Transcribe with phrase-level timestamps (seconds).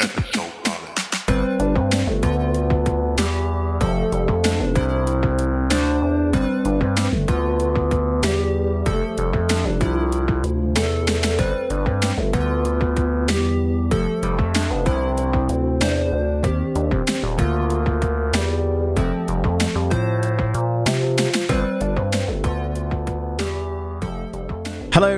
[0.00, 0.63] Episode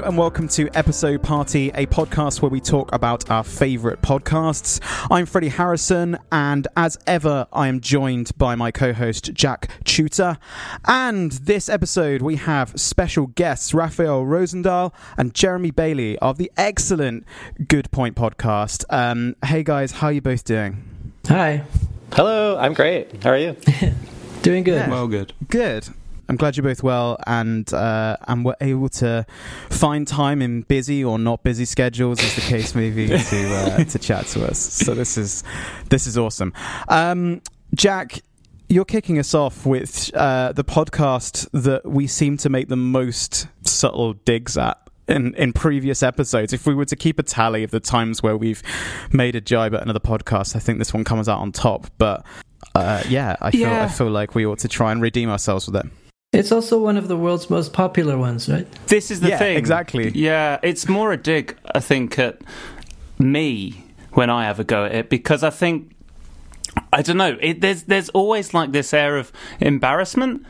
[0.07, 4.79] and welcome to Episode Party, a podcast where we talk about our favourite podcasts.
[5.11, 10.39] I'm Freddie Harrison, and as ever, I am joined by my co host Jack Tutor.
[10.85, 17.25] And this episode, we have special guests Raphael Rosendahl and Jeremy Bailey of the excellent
[17.67, 18.85] Good Point podcast.
[18.89, 20.85] Um, hey guys, how are you both doing?
[21.27, 21.65] Hi.
[22.13, 23.25] Hello, I'm great.
[23.25, 23.57] How are you?
[24.43, 24.77] Doing good.
[24.77, 24.89] Yeah.
[24.89, 25.33] Well, good.
[25.49, 25.89] Good.
[26.29, 29.25] I'm glad you're both well and uh, and were able to
[29.71, 33.85] find time in busy or not busy schedules, as the case may be, to uh,
[33.85, 34.59] to chat to us.
[34.59, 35.45] So this is
[35.91, 36.53] this is awesome.
[36.89, 37.43] Um,
[37.75, 38.21] Jack,
[38.69, 43.47] you're kicking us off with uh, the podcast that we seem to make the most
[43.63, 44.79] subtle digs at.
[45.09, 48.37] In, in previous episodes, if we were to keep a tally of the times where
[48.37, 48.61] we've
[49.13, 51.87] made a jibe at another podcast, I think this one comes out on top.
[51.97, 52.27] But
[52.75, 53.85] uh, yeah, I feel Yeah.
[53.85, 55.87] I feel like we ought to try and redeem ourselves with it.
[56.37, 58.67] It's also one of the world's most popular ones, right?
[58.89, 59.57] This is the Yeah, thing.
[59.57, 60.11] exactly.
[60.15, 62.41] Yeah, it's more a dig, I think, at
[63.19, 65.93] me when I have a go at it because I think
[66.93, 67.39] I don't know.
[67.41, 70.45] It, there's there's always like this air of embarrassment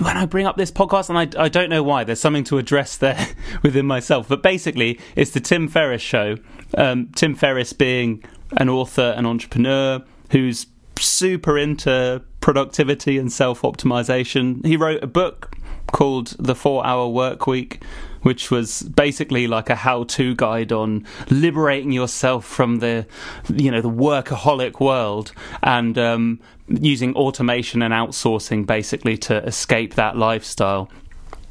[0.00, 2.02] when I bring up this podcast, and I, I don't know why.
[2.02, 3.28] There's something to address there
[3.62, 4.26] within myself.
[4.28, 6.36] But basically, it's the Tim Ferriss show.
[6.76, 8.24] Um, Tim Ferriss being
[8.56, 10.66] an author, an entrepreneur who's
[10.98, 14.62] super into productivity and self optimization.
[14.66, 15.56] He wrote a book
[15.92, 17.82] called The Four Hour Work Week,
[18.20, 23.06] which was basically like a how to guide on liberating yourself from the
[23.50, 30.18] you know the workaholic world and um, using automation and outsourcing basically to escape that
[30.18, 30.90] lifestyle.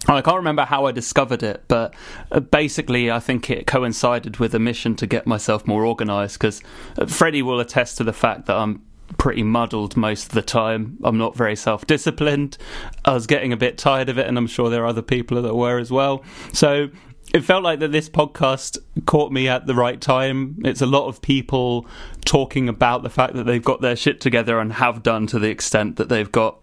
[0.07, 1.95] I can't remember how I discovered it, but
[2.31, 6.37] uh, basically, I think it coincided with a mission to get myself more organized.
[6.37, 6.61] Because
[7.07, 8.83] Freddie will attest to the fact that I'm
[9.17, 10.97] pretty muddled most of the time.
[11.03, 12.57] I'm not very self disciplined.
[13.05, 15.41] I was getting a bit tired of it, and I'm sure there are other people
[15.41, 16.23] that were as well.
[16.53, 16.89] So
[17.33, 20.57] it felt like that this podcast caught me at the right time.
[20.63, 21.87] It's a lot of people
[22.25, 25.49] talking about the fact that they've got their shit together and have done to the
[25.49, 26.59] extent that they've got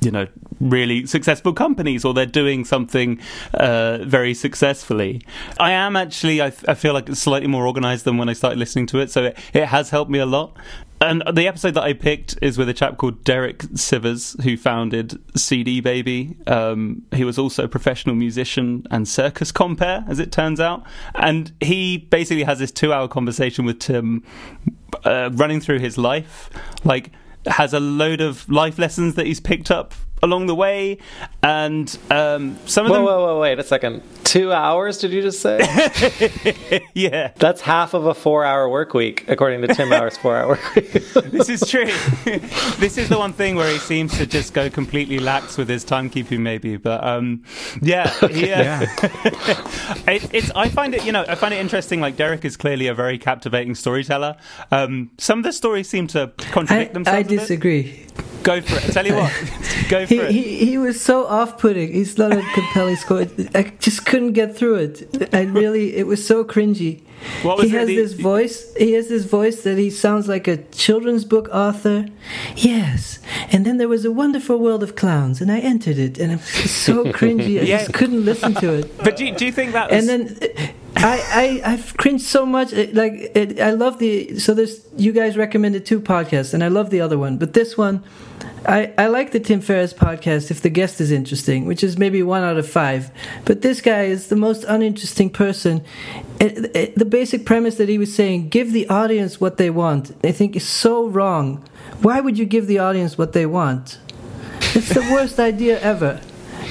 [0.00, 0.26] you know
[0.60, 3.20] really successful companies or they're doing something
[3.54, 5.22] uh, very successfully
[5.60, 8.32] i am actually I, f- I feel like it's slightly more organized than when i
[8.32, 10.56] started listening to it so it, it has helped me a lot
[11.02, 15.20] and the episode that i picked is with a chap called derek sivers who founded
[15.36, 16.36] cd baby.
[16.46, 20.84] Um, he was also a professional musician and circus compere as it turns out.
[21.14, 24.24] And he basically has this two hour conversation with tim
[25.04, 26.50] uh, running through his life
[26.84, 27.10] like
[27.46, 30.98] has a load of life lessons that he's picked up along the way,
[31.42, 34.02] and um, some of Whoa, them, whoa, whoa, wait a second.
[34.22, 35.58] Two hours, did you just say?
[36.94, 40.48] yeah, That's half of a four hour work week, according to Tim Hour's four hour
[40.48, 40.92] work week.
[41.32, 41.84] this is true.
[42.78, 45.84] this is the one thing where he seems to just go completely lax with his
[45.84, 46.76] timekeeping, maybe.
[46.76, 47.42] But um,
[47.82, 48.86] yeah, he, uh,
[50.06, 50.50] it, it's.
[50.52, 52.00] I find it, you know, I find it interesting.
[52.00, 54.36] Like Derek is clearly a very captivating storyteller.
[54.70, 57.16] Um, some of the stories seem to contradict I, themselves.
[57.16, 57.38] I a bit.
[57.40, 58.06] disagree.
[58.42, 58.84] Go for it.
[58.84, 59.32] I tell you what,
[59.88, 60.30] go for He, it.
[60.32, 61.92] he, he was so off putting.
[61.92, 63.26] He's not a compelling score.
[63.54, 65.30] I just couldn't get through it.
[65.32, 67.02] I really, it was so cringy.
[67.42, 68.72] What was he has the- this voice.
[68.76, 72.06] He has this voice that he sounds like a children's book author.
[72.56, 73.18] Yes,
[73.50, 76.36] and then there was a wonderful world of clowns, and I entered it, and it
[76.36, 77.58] was so cringy.
[77.60, 77.78] I Yeah.
[77.78, 78.98] just couldn't listen to it.
[78.98, 79.90] but do, you- do you think that?
[79.90, 82.72] Was, and then I, I I've cringed so much.
[82.72, 86.68] It- Like it, I love the so there's you guys recommended two podcasts, and I
[86.68, 88.02] love the other one, but this one.
[88.66, 92.22] I, I like the Tim Ferriss podcast if the guest is interesting, which is maybe
[92.22, 93.10] one out of five.
[93.44, 95.84] But this guy is the most uninteresting person.
[96.38, 99.70] It, it- eh, the basic premise that he was saying, give the audience what they
[99.70, 101.64] want, I think is so wrong.
[102.02, 103.98] Why would you give the audience what they want?
[104.74, 106.20] It's the worst idea ever.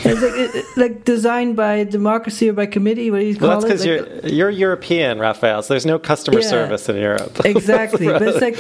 [0.06, 3.12] It's like, it, it- like designed by democracy or by committee.
[3.12, 4.00] What do you call Well, that's it?
[4.08, 6.48] because Like- you're, you're European, Raphael, so there's no customer Yeah.
[6.50, 7.40] service in Europe.
[7.46, 8.58] exactly, but it's like,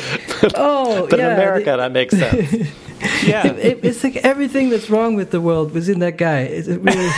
[0.55, 2.51] oh, but yeah, in America, that makes sense.
[3.25, 3.47] yeah.
[3.47, 6.41] it- it- it's like everything that's wrong with the world was in that guy.
[6.41, 7.09] It's it really,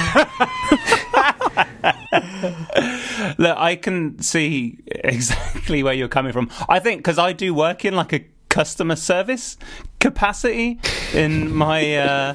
[3.37, 6.49] Look, I can see exactly where you're coming from.
[6.69, 9.57] I think because I do work in like a customer service
[10.03, 10.79] capacity
[11.13, 12.33] in my uh,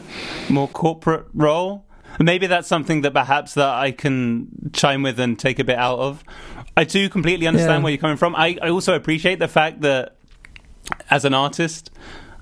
[0.48, 1.84] more corporate role.
[2.18, 5.98] Maybe that's something that perhaps that I can chime with and take a bit out
[6.00, 6.24] of.
[6.76, 7.82] I do completely understand Yeah.
[7.84, 8.34] where you're coming from.
[8.34, 10.16] I, I also appreciate the fact that
[11.10, 11.90] as an artist,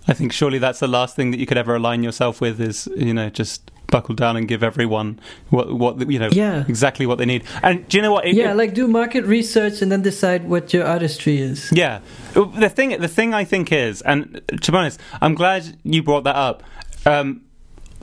[0.09, 2.89] I think surely that's the last thing that you could ever align yourself with is,
[2.97, 5.19] you know, just buckle down and give everyone
[5.51, 6.65] what, what you know, Yeah.
[6.69, 7.45] exactly what they need.
[7.63, 8.27] And do you know what?
[8.27, 11.71] It- yeah, it- like do market research and then decide what your artistry is.
[11.73, 12.01] Yeah,
[12.35, 16.25] the thing the thing I think is, and to be honest, I'm glad you brought
[16.25, 16.63] that up.
[17.05, 17.43] Um,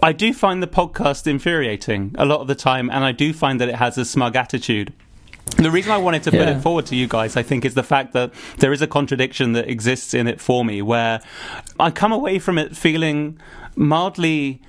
[0.02, 3.60] I do find the podcast infuriating a lot of the time, and I do find
[3.62, 4.92] that it has a smug attitude.
[5.58, 6.58] The reason I wanted to put Yeah.
[6.58, 9.54] it forward to you guys, I think, is the fact that there is a contradiction
[9.54, 11.20] that exists in it for me, where
[11.80, 13.38] I come away from it feeling
[13.76, 14.62] mildly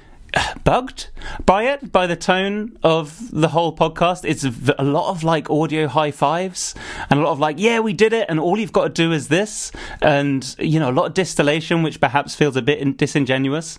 [0.65, 1.09] bugged
[1.45, 4.25] by it, by the tone of the whole podcast.
[4.25, 6.75] It's a lot of like audio high fives
[7.11, 9.13] and a lot of like, yeah, we did it, and all you've got to do
[9.13, 13.79] is this, and you know, a lot of distillation, which perhaps feels a bit disingenuous.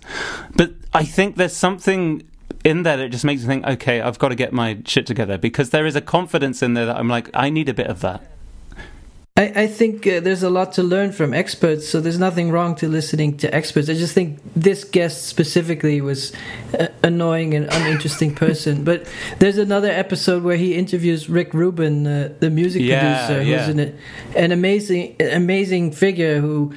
[0.54, 2.22] But I think there's something
[2.64, 5.38] in there that just makes me think, okay, I've got to get my shit together
[5.38, 8.00] because there is a confidence in there that I'm like, I need a bit of
[8.00, 8.28] that.
[9.38, 12.74] I, I think uh, there's a lot to learn from experts, so there's nothing wrong
[12.76, 13.90] to listening to experts.
[13.90, 16.32] I just think this guest specifically was
[16.78, 18.82] uh, annoying and uninteresting person.
[18.82, 19.06] But
[19.38, 23.84] there's another episode where he interviews Rick Rubin, uh, the music Yeah, producer, who's yeah.
[23.84, 23.98] an,
[24.36, 26.74] an amazing, amazing figure who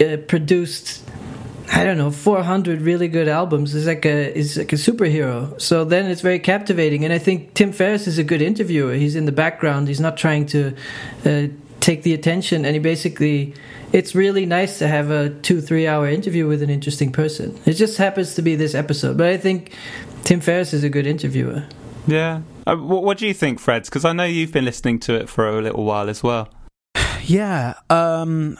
[0.00, 1.04] uh, produced.
[1.72, 5.60] I don't know, 400 really good albums is like a is like a superhero.
[5.60, 8.94] So then it's very captivating, and I think Tim Ferriss is a good interviewer.
[8.94, 9.86] He's in the background.
[9.86, 10.74] He's not trying to
[11.24, 11.46] uh,
[11.80, 13.54] take the attention, and he basically.
[13.92, 17.58] It's really nice to have a two three hour interview with an interesting person.
[17.66, 19.72] It just happens to be this episode, but I think
[20.22, 21.64] Tim Ferriss is a good interviewer.
[22.06, 22.42] Yeah.
[22.66, 23.86] Uh, what, what do you think, Freds?
[23.86, 26.48] Because I know you've been listening to it for a little while as well.
[27.22, 28.58] Yeah, um,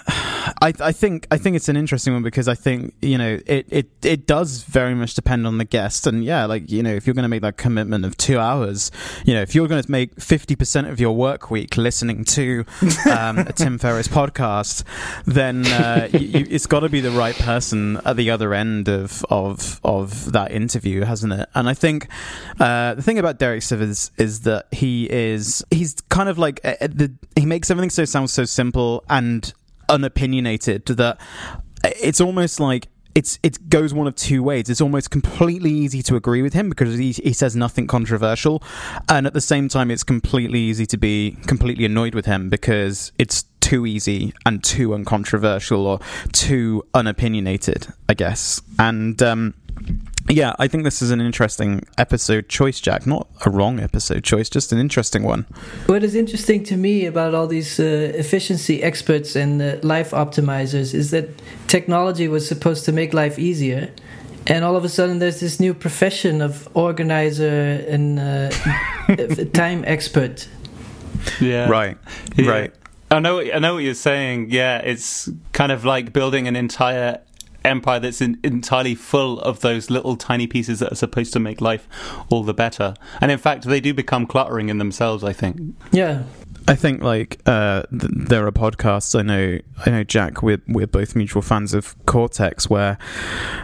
[0.62, 3.66] I, I think I think it's an interesting one because I think you know it,
[3.70, 7.06] it, it does very much depend on the guest and yeah, like you know if
[7.06, 8.90] you're going to make that commitment of two hours,
[9.24, 12.64] you know if you're going to make fifty percent of your work week listening to
[13.10, 14.84] um, a Tim Ferriss podcast,
[15.24, 18.88] then uh, you, you, it's got to be the right person at the other end
[18.88, 21.48] of of of that interview, hasn't it?
[21.54, 22.06] And I think
[22.58, 26.74] uh, the thing about Derek Sivers is that he is he's kind of like uh,
[26.80, 29.54] the he makes everything so sound so simple and
[29.90, 31.20] unopinionated that
[31.84, 34.68] it's almost like it's it goes one of two ways.
[34.68, 38.62] It's almost completely easy to agree with him because he, he says nothing controversial,
[39.08, 43.12] and at the same time, it's completely easy to be completely annoyed with him because
[43.18, 46.00] it's too easy and too uncontroversial or
[46.32, 48.62] too unopinionated, I guess.
[48.78, 49.54] And um,
[50.28, 53.06] yeah, I think this is an interesting episode choice, Jack.
[53.06, 55.46] Not a wrong episode choice, just an interesting one.
[55.86, 60.94] What is interesting to me about all these uh, efficiency experts and uh, life optimizers
[60.94, 61.28] is that
[61.68, 63.90] technology was supposed to make life easier.
[64.46, 68.50] And all of a sudden, there's this new profession of organizer and uh,
[69.52, 70.48] time expert.
[71.40, 71.68] Yeah.
[71.68, 71.98] Right,
[72.36, 72.50] Yeah.
[72.50, 72.74] right.
[73.12, 73.40] I know.
[73.40, 74.50] I know what you're saying.
[74.50, 77.18] Yeah, it's kind of like building an entire
[77.64, 81.60] empire that's in, entirely full of those little tiny pieces that are supposed to make
[81.60, 81.88] life
[82.28, 82.94] all the better.
[83.20, 85.24] And in fact, they do become cluttering in themselves.
[85.24, 85.74] I think.
[85.92, 86.24] Yeah.
[86.68, 89.18] I think like uh, th- there are podcasts.
[89.18, 89.58] I know.
[89.84, 90.42] I know Jack.
[90.42, 92.98] We're we're both mutual fans of Cortex, where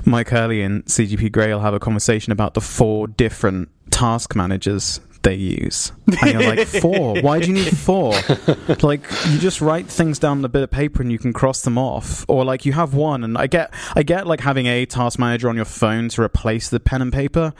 [0.05, 5.01] Mike Hurley and CGP Grey will have a conversation about the four different task managers
[5.26, 5.90] they use.
[6.23, 7.20] And you're like, four?
[7.20, 8.12] Why do you need four?
[8.82, 11.62] like you just write things down on a bit of paper and you can cross
[11.62, 13.25] them off, or like you have one.
[13.25, 16.71] And I get, I get like having a task manager on your phone to replace
[16.71, 17.52] the pen and paper,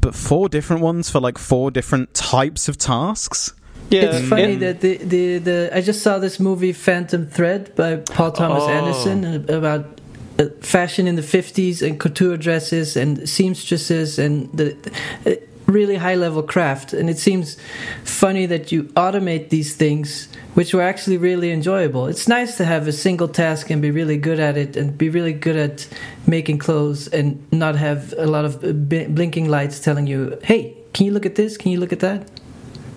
[0.00, 3.52] but four different ones for like four different types of tasks.
[3.88, 7.74] Yeah, it's funny it- that the, the, the I just saw this movie Phantom Thread
[7.76, 8.68] by Paul Thomas Oh.
[8.68, 10.00] Anderson uh, about
[10.40, 14.76] uh, fashion in the 50s and couture dresses and seamstresses and the
[15.24, 15.30] uh,
[15.66, 17.56] really high level craft and it seems
[18.04, 22.06] funny that you automate these things which were actually really enjoyable.
[22.06, 25.10] It's nice to have a single task and be really good at it and be
[25.10, 25.86] really good at
[26.26, 31.12] making clothes and not have a lot of blinking lights telling you, "Hey, can you
[31.12, 31.58] look at this?
[31.58, 32.30] Can you look at that?"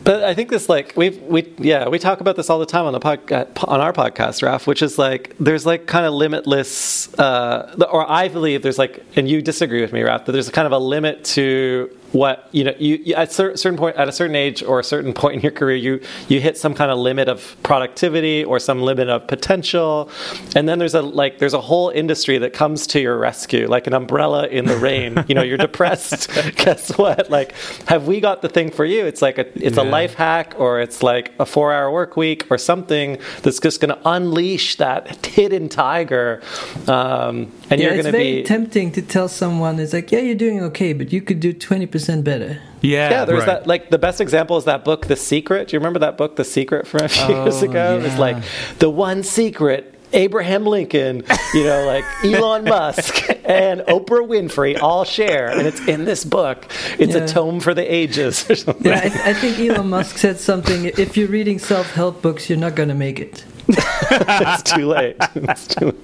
[0.06, 2.86] But I think this like we we yeah we talk about this all the time
[2.86, 6.14] on the pod, uh, on our podcast, Raf, which is like there's like kind of
[6.14, 10.50] limitless, uh, or I believe there's like, and you disagree with me, Raf, that there's
[10.50, 14.12] kind of a limit to what you know you, at cer- certain point at a
[14.12, 16.98] certain age or a certain point in your career you you hit some kind of
[16.98, 20.10] limit of productivity or some limit of potential.
[20.56, 23.88] And then there's a like there's a whole industry that comes to your rescue like
[23.88, 25.24] an umbrella in the rain.
[25.28, 26.30] You know you're depressed.
[26.56, 27.30] Guess what?
[27.30, 27.54] Like
[27.88, 29.06] have we got the thing for you?
[29.06, 32.48] It's like a it's a life hack or it's like a 4 hour work week
[32.50, 36.42] or something that's just going to unleash that hidden tiger
[36.88, 40.12] um, and yeah, you're it's going to very be tempting to tell someone it's like,
[40.12, 42.62] yeah, you're doing okay, but you could do twenty percent percent better.
[42.82, 43.46] Yeah, Yeah, there's Right.
[43.46, 43.68] that.
[43.68, 45.68] Like the best example is that book, The Secret.
[45.68, 47.98] Do you remember that book, The Secret, from a few oh, years Oh, ago?
[48.00, 48.20] It was yeah.
[48.20, 48.44] like
[48.80, 49.96] the one secret.
[50.12, 56.06] Abraham Lincoln, you know, like Elon Musk and Oprah Winfrey all share, and it's in
[56.06, 56.66] this book.
[56.98, 57.26] It's Yeah.
[57.26, 58.88] a tome for the ages or something.
[58.92, 60.86] Yeah, I, I think Elon Musk said something.
[60.86, 63.46] If you're reading self-help books, you're not gonna make it.
[63.70, 65.16] it's too late.
[65.36, 65.96] It's too late.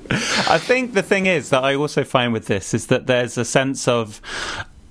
[0.47, 3.45] I think the thing is that I also find with this is that there's a
[3.45, 4.21] sense of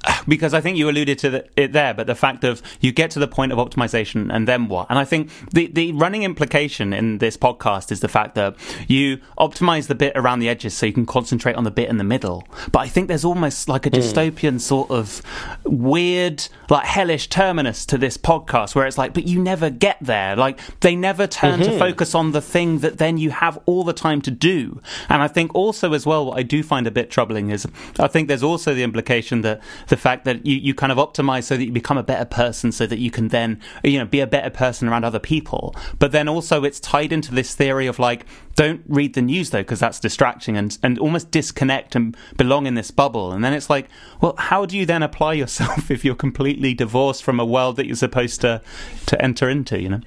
[0.28, 3.10] because I think you alluded to the, it there, but the fact of you get
[3.12, 4.86] to the point of optimization and then what?
[4.90, 8.56] And I think the the running implication in this podcast is the fact that
[8.88, 11.96] you optimize the bit around the edges so you can concentrate on the bit in
[11.96, 12.46] the middle.
[12.72, 13.96] But I think there's almost like a hmm.
[13.96, 15.22] dystopian sort of
[15.64, 20.36] weird, like hellish terminus to this podcast where it's like, but you never get there.
[20.36, 21.78] Like they never turn to mm-hmm.
[21.78, 24.80] focus on the thing that then you have all the time to do.
[25.08, 27.66] And I think also as well, what I do find a bit troubling is
[27.98, 29.60] I think there's also the implication that
[29.94, 32.72] the fact that you, you kind of optimize so that you become a better person
[32.72, 35.72] so that you can then, you know, be a better person around other people.
[36.00, 39.60] But then also it's tied into this theory of like, don't read the news though,
[39.60, 43.30] because that's distracting and, and almost disconnect and belong in this bubble.
[43.30, 43.88] And then it's like,
[44.20, 47.86] well, how do you then apply yourself if you're completely divorced from a world that
[47.86, 48.60] you're supposed to,
[49.06, 50.00] to enter into, you know?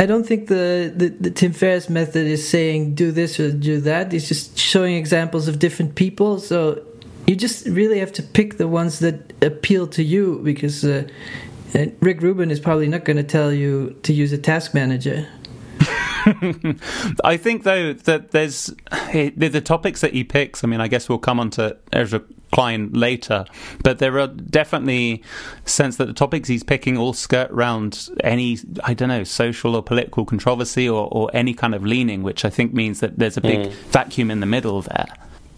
[0.00, 3.78] I don't think the, the, the Tim Ferriss method is saying do this or do
[3.82, 4.14] that.
[4.14, 6.38] It's just showing examples of different people.
[6.38, 6.82] So
[7.32, 11.08] you just really have to pick the ones that appeal to you because uh,
[11.74, 15.26] uh, Rick Rubin is probably not going to tell you to use a task manager.
[17.24, 18.66] I think though that there's
[19.12, 20.62] the, the topics that he picks.
[20.62, 22.20] I mean, I guess we'll come on to Ezra
[22.52, 23.46] Klein later,
[23.82, 25.22] but there are definitely
[25.64, 29.82] sense that the topics he's picking all skirt around any I don't know social or
[29.82, 33.40] political controversy or, or any kind of leaning, which I think means that there's a
[33.40, 35.06] big vacuum in the middle there.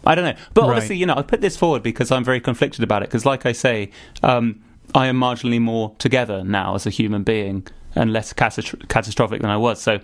[0.07, 0.71] I don't know, but Right.
[0.71, 3.09] obviously, you know, I put this forward because I'm very conflicted about it.
[3.09, 3.91] Because, like I say,
[4.23, 4.61] um,
[4.95, 9.51] I am marginally more together now as a human being and less catastro- catastrophic than
[9.51, 9.81] I was.
[9.81, 10.01] So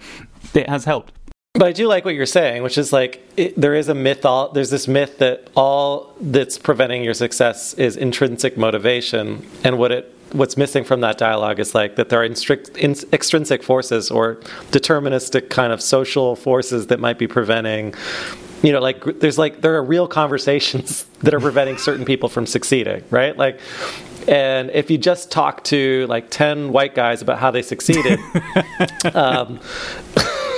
[0.55, 1.13] it has helped.
[1.55, 4.25] But I do like what you're saying, which is like it, there is a myth.
[4.25, 9.91] All there's this myth that all that's preventing your success is intrinsic motivation, and what
[9.91, 14.13] it what's missing from that dialogue is like that there are instric- in, extrinsic forces
[14.13, 14.37] or
[14.71, 17.93] deterministic kind of social forces that might be preventing.
[18.63, 22.47] You know, like there's like there are real conversations that are preventing certain people from
[22.47, 23.37] succeeding, right?
[23.37, 23.59] Like,
[24.29, 28.19] and if you just talk to like ten white guys about how they succeeded,
[29.15, 29.61] um,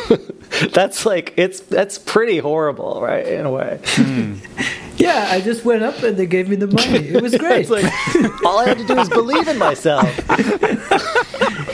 [0.73, 3.26] that's like it's that's pretty horrible, right?
[3.26, 3.80] In a way,
[4.97, 7.09] Yeah, I just went up and they gave me the money.
[7.09, 7.71] It was great.
[7.71, 7.85] like
[8.44, 10.06] all I had to do was believe in myself.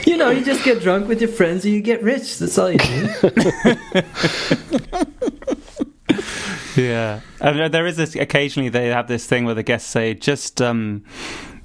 [0.07, 2.39] you know, you just get drunk with your friends and you get rich.
[2.39, 3.29] That's all you do.
[6.75, 8.15] Yeah, and there is this.
[8.15, 11.03] Occasionally, they have this thing where the guests say, "Just, um,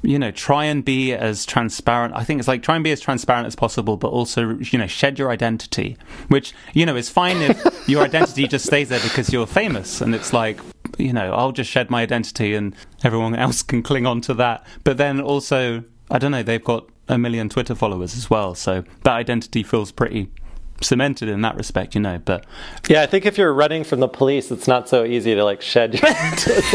[0.03, 3.01] you know, try and be as transparent." I think it's like try and be as
[3.01, 5.97] transparent as possible, but also, you know, shed your identity.
[6.29, 10.15] Which you know is fine if your identity just stays there because you're famous, and
[10.15, 10.59] it's like,
[10.99, 14.67] you know, I'll just shed my identity, and everyone else can cling on to that.
[14.85, 18.85] But then also, I don't know, they've got a million Twitter followers as well, so
[19.03, 20.31] that identity feels pretty
[20.81, 22.19] cemented in that respect, you know.
[22.25, 22.45] But
[22.89, 25.63] Yeah, I think if you're running from the police, it's not so easy to like
[25.63, 26.03] shed your.
[26.07, 26.73] it's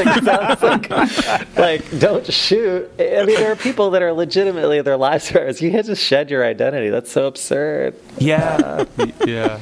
[0.62, 2.90] like, like, like don't shoot.
[3.00, 5.50] I mean, there are people that are legitimately their lives are.
[5.50, 6.90] You can't just shed your identity.
[6.90, 7.96] That's so absurd.
[8.18, 8.86] yeah,
[9.26, 9.60] yeah.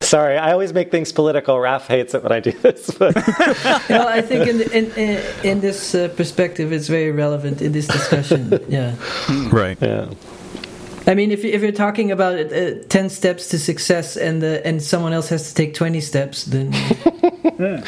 [0.00, 1.56] Sorry, I always make things political.
[1.56, 3.14] Raph hates it when I do this, but
[3.88, 7.88] well, I think in in in, in this uh, perspective, it's very relevant in this
[7.88, 8.60] discussion.
[8.68, 8.94] Yeah.
[9.50, 9.76] Right.
[9.80, 10.10] yeah.
[11.08, 14.66] I mean, if you, if you're talking about uh, ten steps to success, and the
[14.66, 16.72] and someone else has to take twenty steps, then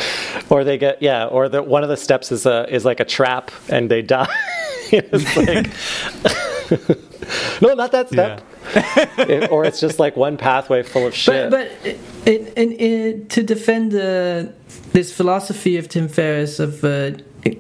[0.50, 3.04] Or they get yeah, or the one of the steps is a is like a
[3.04, 4.28] trap and they die.
[4.92, 5.66] it's like
[7.62, 8.42] no, not that step.
[9.18, 11.50] It- or it's just like one pathway full of shit.
[11.50, 11.96] but but
[12.26, 14.52] in, in, in, to defend uh,
[14.92, 17.12] this philosophy of Tim Ferriss of uh,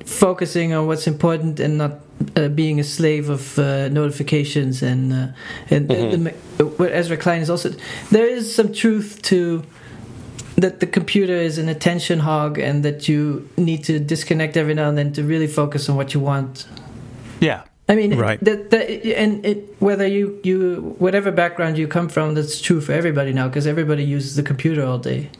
[0.04, 2.00] focusing on what's important and not
[2.36, 5.26] uh, being a slave of uh, notifications and uh,
[5.70, 7.70] and uh, the, what Ezra Klein is also
[8.10, 9.62] there is some truth to
[10.56, 14.88] that the computer is an attention hog and that you need to disconnect every now
[14.88, 16.66] and then to really focus on what you want
[17.40, 17.62] Yeah.
[17.90, 18.38] I mean, Right.
[18.44, 22.92] That, that and it whether you you whatever background you come from, that's true for
[22.92, 25.30] everybody now because everybody uses the computer all day.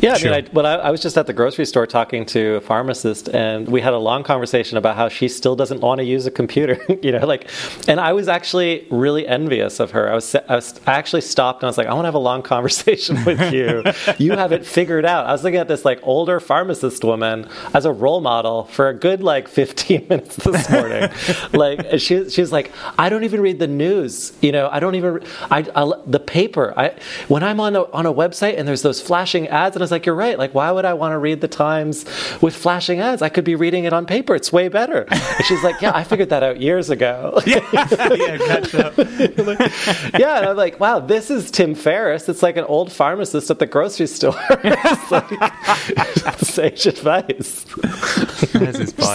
[0.00, 2.56] Yeah, I mean, I, when I, I was just at the grocery store talking to
[2.56, 6.04] a pharmacist, and we had a long conversation about how she still doesn't want to
[6.04, 6.78] use a computer.
[7.02, 7.50] you know, like,
[7.88, 10.10] and I was actually really envious of her.
[10.10, 12.14] I was, I was, I actually stopped and I was like, I want to have
[12.14, 13.82] a long conversation with you.
[14.18, 15.26] you have it figured out.
[15.26, 18.94] I was looking at this like older pharmacist woman as a role model for a
[18.94, 21.10] good like 15 minutes this morning.
[21.52, 24.32] like, she, she was like, I don't even read the news.
[24.40, 26.72] You know, I don't even, I, I the paper.
[26.76, 26.94] I
[27.28, 29.90] when I'm on a on a website and there's those flashing ads, and I was
[29.90, 30.38] like, you're right.
[30.38, 32.04] Like, why would I want to read the Times
[32.42, 33.22] with flashing ads?
[33.22, 34.34] I could be reading it on paper.
[34.34, 35.06] It's way better.
[35.10, 37.40] And she's like, yeah, I figured that out years ago.
[37.46, 38.96] yeah, catch up.
[40.18, 42.28] yeah, and I'm like, wow, this is Tim Ferriss.
[42.28, 44.34] It's like an old pharmacist at the grocery store.
[44.50, 47.66] it's like sage advice.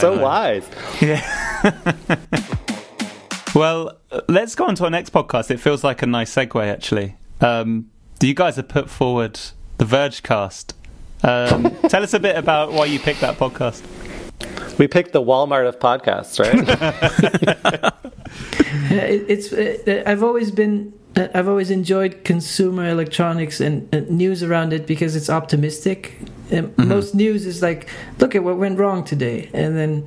[0.01, 0.67] So wise.
[1.01, 1.25] Yeah.
[3.55, 5.51] Well, let's go on to our next podcast.
[5.51, 7.15] It feels like a nice segue, actually.
[7.41, 7.89] Um,
[8.21, 9.39] you guys have put forward
[9.79, 10.73] the Vergecast.
[11.23, 13.81] Um, tell us a bit about why you picked that podcast.
[14.77, 17.93] We picked the Walmart of podcasts, right?
[18.89, 19.53] Yeah, it, it's.
[19.53, 20.93] Uh, I've always been.
[21.15, 26.19] Uh, I've always enjoyed consumer electronics and uh, news around it because it's optimistic.
[26.51, 27.87] Um, Most news is like,
[28.19, 30.05] look at what went wrong today, and then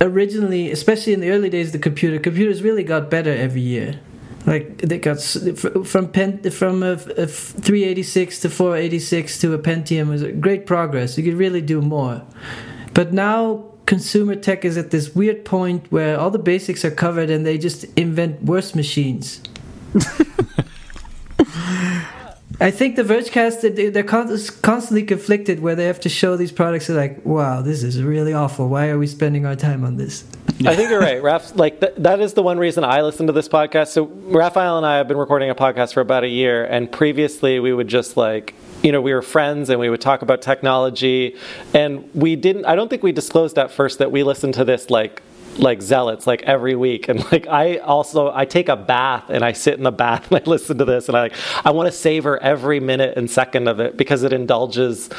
[0.00, 3.98] originally, especially in the early days, of the computer computers really got better every year.
[4.46, 10.22] Like they got from pen from a, a 386 to 486 to a Pentium was
[10.22, 11.18] a great progress.
[11.18, 12.22] You could really do more.
[12.94, 17.28] But now consumer tech is at this weird point where all the basics are covered
[17.28, 19.42] and they just invent worse machines.
[22.60, 26.88] I think the Vergecast they- they're constantly conflicted where they have to show these products
[26.88, 28.68] They're like, wow, this is really awful.
[28.68, 30.24] Why are we spending our time on this?
[30.66, 31.56] I think you're right, Raph.
[31.56, 33.88] Like th- that is the one reason I listen to this podcast.
[33.88, 37.60] So Raphael and I have been recording a podcast for about a year, and previously
[37.60, 38.54] we would just like.
[38.82, 41.36] You know, we were friends and we would talk about technology.
[41.74, 44.88] And we didn't, I don't think we disclosed at first that we listened to this
[44.88, 45.20] like
[45.60, 47.08] like zealots like every week.
[47.08, 50.40] And like i also i take a bath and i sit in the bath and
[50.40, 53.68] i listen to this and i like i want to savor every minute and second
[53.68, 55.10] of it because it indulges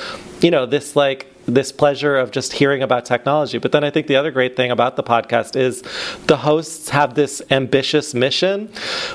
[0.42, 3.58] you know this like this pleasure of just hearing about technology.
[3.58, 5.82] But then i think the other great thing about the podcast is
[6.28, 8.68] the hosts have this ambitious mission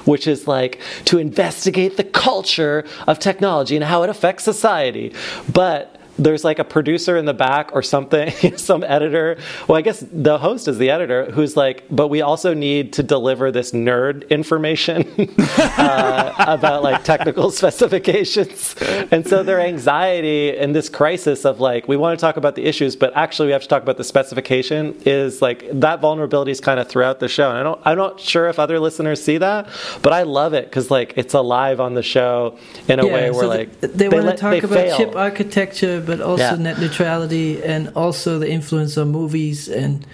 [0.04, 5.14] which is like to investigate the culture of technology and how it affects society.
[5.52, 9.38] But there's like a producer in the back or something, some editor.
[9.68, 13.02] Well, I guess the host is the editor who's like, but we also need to
[13.02, 15.06] deliver this nerd information
[15.58, 18.74] uh, about like technical specifications.
[19.10, 22.64] And so their anxiety and this crisis of like, we want to talk about the
[22.64, 26.60] issues, but actually we have to talk about the specification is like that vulnerability is
[26.60, 27.50] kind of throughout the show.
[27.50, 29.68] And I don't, I'm not sure if other listeners see that,
[30.02, 33.42] but I love it because like it's alive on the show in a way where
[33.42, 34.96] so like they, they want to talk they about fail.
[34.96, 36.56] chip architecture, but also Yeah.
[36.56, 40.06] net neutrality and also the influence on movies and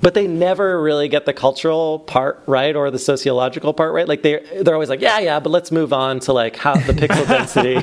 [0.00, 4.22] but they never really get the cultural part right or the sociological part right like
[4.22, 7.26] they they're always like yeah yeah but let's move on to like how the pixel
[7.36, 7.74] density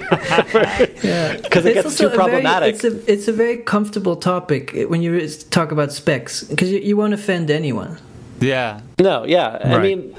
[1.08, 4.16] yeah, because it It's gets too a very- problematic it's a it's a very comfortable
[4.16, 5.28] topic when you
[5.58, 7.98] talk about specs because you, you won't offend anyone.
[8.40, 8.82] Yeah.
[9.00, 10.16] no yeah i mean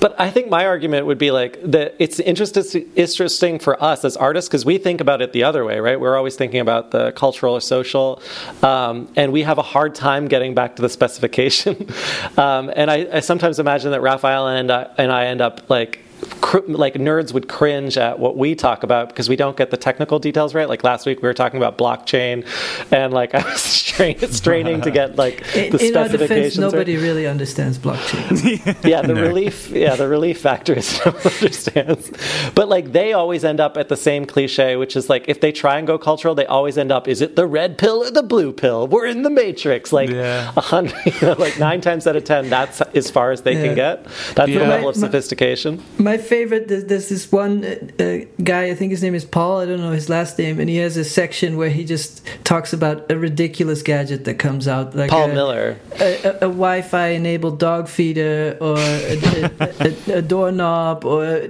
[0.00, 4.16] but i think my argument would be like that it's interesting interesting for us as
[4.16, 7.12] artists because we think about it the other way right we're always thinking about the
[7.12, 8.20] cultural or social
[8.62, 11.88] um, and we have a hard time getting back to the specification
[12.36, 16.00] um, and I, I sometimes imagine that raphael and I, and I end up like
[16.40, 19.76] cr- like nerds would cringe at what we talk about because we don't get the
[19.76, 20.68] technical details right.
[20.68, 22.46] Like last week we were talking about blockchain,
[22.90, 23.62] and like I was
[23.94, 26.58] strain, straining to get like In, the in our defense, specifications.
[26.58, 26.72] right.
[26.72, 28.84] nobody really understands blockchain.
[28.84, 29.70] Yeah, the relief.
[29.70, 32.10] Yeah, the relief factor is no one understands.
[32.54, 35.52] But like they always end up at the same cliche, which is like if they
[35.52, 37.08] try and go cultural, they always end up.
[37.08, 38.86] Is it the red pill or the blue pill?
[38.88, 39.92] We're in the matrix.
[39.92, 40.52] Like Yeah.
[40.56, 43.54] a hundred, you know, like nine times out of ten, that's as far as they
[43.54, 43.64] Yeah.
[43.66, 44.04] can get.
[44.34, 45.82] That's the level of My- my- sophistication.
[45.98, 49.60] My favorite, there's, there's this one uh, uh, guy, I think his name is Paul,
[49.60, 52.72] I don't know his last name, and he has a section where he just talks
[52.72, 54.94] about a ridiculous gadget that comes out.
[54.94, 55.76] Like Paul a, Miller.
[56.00, 61.46] A, a, a Wi Fi enabled dog feeder or a, a, a, a doorknob or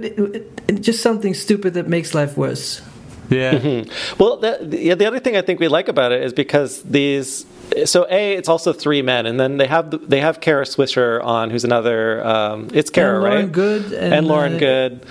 [0.79, 2.81] just something stupid that makes life worse.
[3.29, 3.83] Yeah.
[4.17, 6.81] Well, the, the, yeah, the other thing I think we like about it is because
[6.83, 7.45] these.
[7.85, 11.49] So a, it's also three men, and then they have they have Kara Swisher on,
[11.49, 12.25] who's another.
[12.25, 13.51] Um, it's Kara, and Lauren right?
[13.51, 15.01] Good and, and Lauren uh, Goode.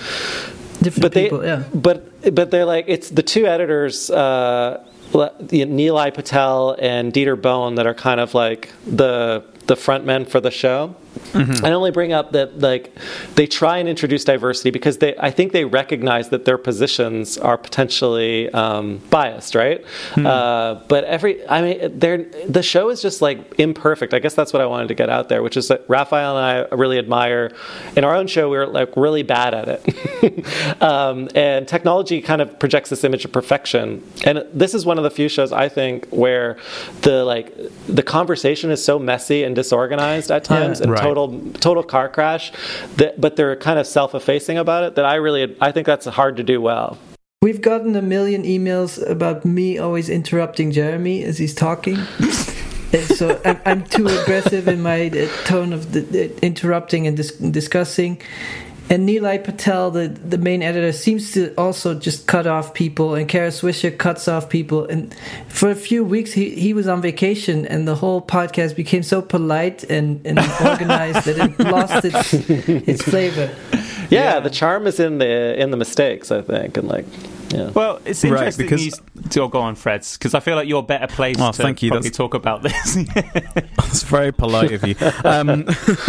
[0.80, 1.64] Different but people, they, yeah.
[1.74, 7.86] but but they're like it's the two editors, uh, Nilay Patel and Dieter Bohn, that
[7.86, 10.94] are kind of like the the front men for the show.
[11.34, 12.92] I only bring up that like
[13.34, 17.56] they try and introduce diversity because they I think they recognize that their positions are
[17.56, 19.84] potentially um, biased, right?
[20.16, 24.14] Uh, but every I mean, they're the show is just like imperfect.
[24.14, 26.70] I guess that's what I wanted to get out there, which is that Raphael and
[26.72, 27.52] I really admire.
[27.96, 32.42] In our own show, we we're like really bad at it, um, and technology kind
[32.42, 34.02] of projects this image of perfection.
[34.24, 36.58] And this is one of the few shows I think where
[37.02, 37.54] the like
[37.86, 40.84] the conversation is so messy and disorganized at times, Yeah.
[40.84, 41.02] and Right.
[41.02, 42.52] total total car crash.
[42.96, 44.94] That but they're kind of self-effacing about it.
[44.96, 46.98] That I really I think that's hard to do well.
[47.42, 51.98] We've gotten a million emails about me always interrupting Jeremy as he's talking.
[52.94, 57.16] And so I'm, I'm too aggressive in my uh, tone of the, the interrupting and
[57.16, 58.22] dis- discussing.
[58.90, 63.26] And Nilay Patel, the, the main editor, seems to also just cut off people, and
[63.26, 64.84] Kara Swisher cuts off people.
[64.84, 65.14] And
[65.48, 69.22] for a few weeks, he, he was on vacation, and the whole podcast became so
[69.22, 72.34] polite and, and organized that it lost its,
[72.88, 73.54] its flavor.
[74.10, 77.06] Yeah, the charm is in the in the mistakes, I think, and like
[77.50, 77.70] yeah.
[77.70, 78.92] Well, it's Right, interesting because- you
[79.30, 81.90] to go on, Freds, because I feel like you're better placed Oh, to thank you,
[81.90, 82.94] probably that's- talk about this.
[83.76, 84.96] That's very polite of you.
[85.24, 85.66] Um,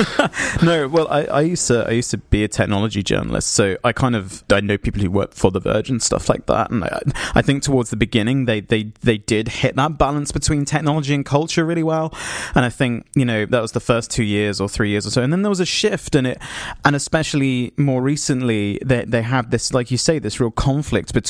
[0.64, 3.92] no, well, I, I used to I used to be a technology journalist, so I
[3.92, 6.84] kind of I know people who work for The Verge and stuff like that, and
[6.84, 7.02] I,
[7.36, 11.24] I think towards the beginning they, they they did hit that balance between technology and
[11.26, 12.12] culture really well,
[12.56, 15.12] and I think you know that was the first two years or three years or
[15.12, 16.40] so, and then there was a shift, and it
[16.84, 21.25] and especially more recently they they have this like you say this real conflict between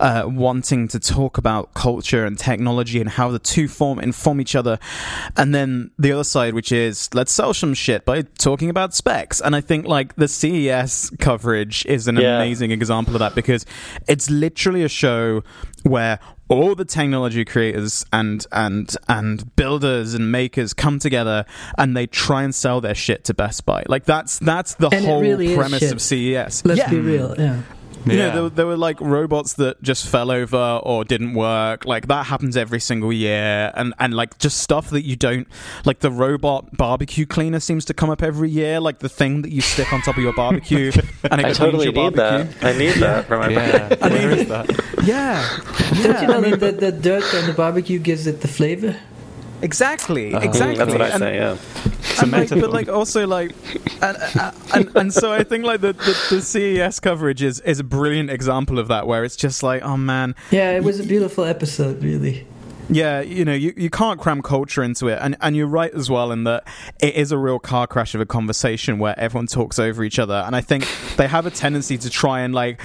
[0.00, 4.54] uh, wanting to talk about culture and technology and how the two form inform each
[4.54, 4.78] other,
[5.36, 9.40] and then the other side, which is let's sell some shit by talking about specs.
[9.40, 12.36] And I think like the CES coverage is an Yeah.
[12.36, 13.64] amazing example of that because
[14.06, 15.42] it's literally a show
[15.82, 21.44] where all the technology creators and and and builders and makers come together
[21.76, 23.82] and they try and sell their shit to Best Buy.
[23.86, 26.64] Like that's that's the And whole really premise of CES.
[26.64, 26.88] Let's yeah.
[26.90, 27.60] be real, yeah.
[28.10, 28.34] You know, Yeah.
[28.34, 31.84] there, there were like robots that just fell over or didn't work.
[31.84, 35.46] Like that happens every single year, and and like just stuff that you don't
[35.84, 36.00] like.
[36.00, 39.60] The robot barbecue cleaner seems to come up every year, like the thing that you
[39.60, 40.90] stick on top of your barbecue,
[41.30, 42.52] and it I totally your need barbecue.
[42.60, 42.64] that.
[42.74, 44.66] I need that for my yeah, where is that?
[45.02, 45.58] Yeah,
[46.02, 48.96] Don't you know that the, the dirt on the barbecue gives it the flavor?
[49.60, 50.76] exactly, Uh, exactly.
[50.76, 51.34] That's what I And- say.
[51.36, 51.56] Yeah.
[52.22, 52.60] And like, metaphor.
[52.62, 53.52] but like also like
[54.02, 57.80] and, uh, and, and so i think like the, the, the ces coverage is, is
[57.80, 61.04] a brilliant example of that where it's just like oh man Yeah, it was a
[61.04, 62.46] beautiful episode, really.
[62.88, 66.08] yeah you know you, you can't cram culture into it and, and you're right as
[66.08, 66.66] well in that
[67.00, 70.42] it is a real car crash of a conversation where everyone talks over each other
[70.46, 72.80] and i think they have a tendency to try and like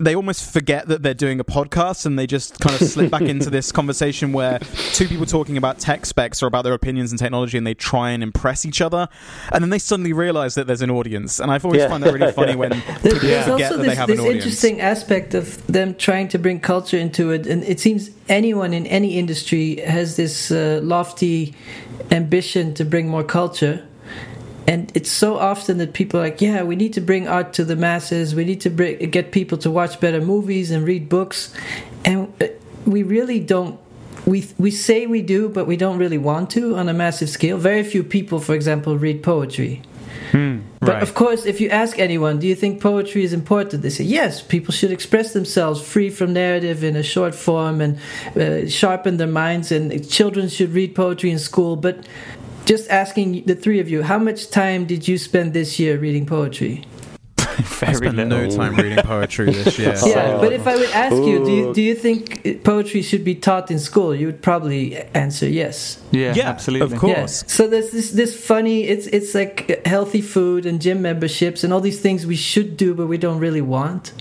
[0.00, 3.22] they almost forget that they're doing a podcast and they just kind of slip back
[3.22, 4.58] into this conversation where
[4.94, 8.10] two people talking about tech specs or about their opinions and technology and they try
[8.10, 9.08] and impress each other
[9.52, 11.88] and then they suddenly realize that there's an audience and i've always Yeah.
[11.88, 12.70] found that really funny when
[13.02, 15.66] There- people There's forget also that they this, have this an audience interesting aspect of
[15.66, 20.16] them trying to bring culture into it, and it seems anyone in any industry has
[20.16, 21.54] this uh, lofty
[22.10, 23.86] ambition to bring more culture.
[24.66, 27.64] And it's so often that people are like, yeah, we need to bring art to
[27.64, 28.34] the masses.
[28.34, 31.52] We need to bring, get people to watch better movies and read books,
[32.04, 32.46] and uh,
[32.86, 33.80] we really don't.
[34.26, 37.56] We we say we do, but we don't really want to on a massive scale.
[37.58, 39.82] Very few people, for example, read poetry.
[40.32, 41.02] But Right.
[41.02, 43.82] of course, if you ask anyone, do you think poetry is important?
[43.82, 44.40] They say yes.
[44.40, 47.98] People should express themselves free from narrative in a short form and
[48.36, 49.72] uh, sharpen their minds.
[49.72, 51.76] And children should read poetry in school.
[51.76, 52.06] But
[52.64, 56.26] just asking the three of you, how much time did you spend this year reading
[56.26, 56.84] poetry?
[57.82, 58.26] i spent little.
[58.26, 61.74] no time reading poetry this year Yeah, but if I would ask you, do you
[61.74, 64.14] do you think poetry should be taught in school?
[64.14, 66.02] You would probably answer yes.
[66.10, 66.94] Yeah, Yeah, absolutely.
[66.94, 67.42] of course.
[67.42, 67.48] Yeah.
[67.48, 68.84] So there's this this funny.
[68.84, 72.94] It's it's like healthy food and gym memberships and all these things we should do,
[72.94, 74.12] but we don't really want.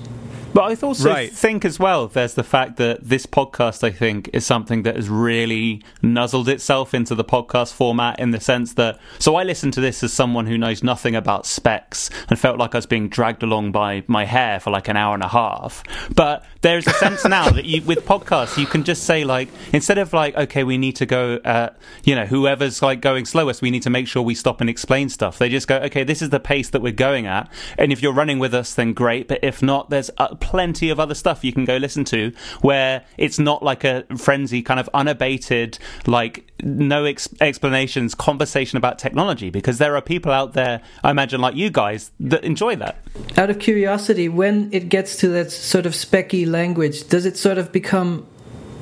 [0.54, 1.32] But I also Right.
[1.32, 5.08] think as well, there's the fact that this podcast, I think, is something that has
[5.10, 9.00] really nuzzled itself into the podcast format in the sense that.
[9.20, 12.74] So I listened to this as someone who knows nothing about specs and felt like
[12.76, 15.84] I was being dragged along by my hair for like an hour and a half.
[16.16, 19.98] But there's a sense now that you, with podcasts, you can just say, like, instead
[19.98, 21.70] of like, okay, we need to go, uh,
[22.04, 25.10] you know, whoever's like going slowest, we need to make sure we stop and explain
[25.10, 25.38] stuff.
[25.38, 27.50] They just go, okay, this is the pace that we're going at.
[27.78, 29.28] And if you're running with us, then great.
[29.28, 33.04] But if not, there's uh, plenty of other stuff you can go listen to where
[33.18, 39.50] it's not like a frenzy, kind of unabated, like no ex- explanations conversation about technology
[39.50, 42.98] because there are people out there, I imagine, like you guys, that enjoy that.
[43.38, 47.58] Out of curiosity, when it gets to that sort of specky language, does it sort
[47.58, 48.28] of become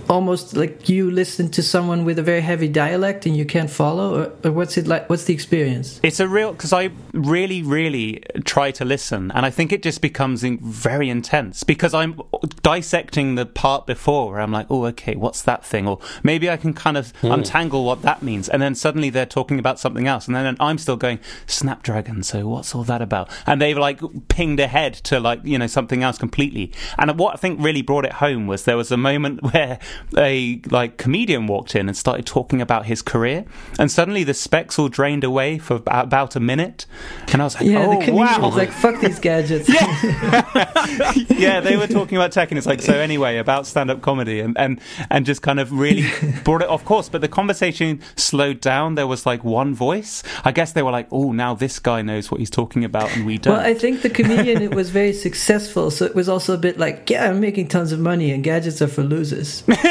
[0.10, 4.22] almost like you listen to someone with a very heavy dialect and you can't follow,
[4.22, 5.10] or, or what's it like?
[5.10, 6.00] What's the experience?
[6.04, 10.02] It's a real because I really, really try to listen, and I think it just
[10.02, 12.20] becomes in, very intense because I'm
[12.62, 15.88] dissecting the part before where I'm like, oh, okay, what's that thing?
[15.88, 17.32] Or maybe I can kind of hmm.
[17.32, 20.78] untangle what that means, and then suddenly they're talking about something else, and then I'm
[20.78, 22.24] still going Snapdragon.
[22.24, 23.30] So what's all that about?
[23.46, 26.72] And they've like pinged ahead to like you know something else completely.
[26.98, 29.80] And what I think really brought it home was there was a moment where
[30.18, 33.46] a like comedian walked in and started talking about his career,
[33.80, 36.86] and suddenly the specs all drained away for about, a minute,
[37.32, 38.48] and I was like, Yeah, oh the comedian wow.
[38.48, 39.70] was like, "Fuck these gadgets."
[41.30, 42.94] yeah, they were talking about tech, and it's like so.
[42.94, 44.80] Anyway, about stand-up comedy, and and
[45.10, 46.06] and just kind of really
[46.44, 47.10] brought it off course.
[47.10, 48.96] But the conversation slowed down.
[48.96, 50.24] There was like one voice.
[50.44, 53.26] I guess they were like, "Oh, now this guy knows what he's talking about, and
[53.26, 56.54] we don't." Well, I think the comedian it was very successful, so it was also
[56.54, 59.64] a bit like, yeah, I'm making tons of money, and gadgets are for losers.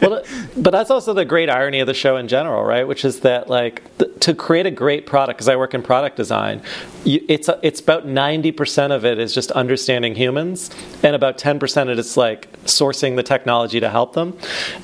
[0.00, 0.22] well,
[0.56, 2.86] but that's also the great irony of the show in general, right?
[2.86, 6.16] Which is that like th- to create a great product, because I work in product
[6.16, 6.62] design,
[7.04, 10.70] you, it's a, it's about ninety percent of it is just understanding humans,
[11.02, 14.36] and about ten percent of it is like sourcing the technology to help them,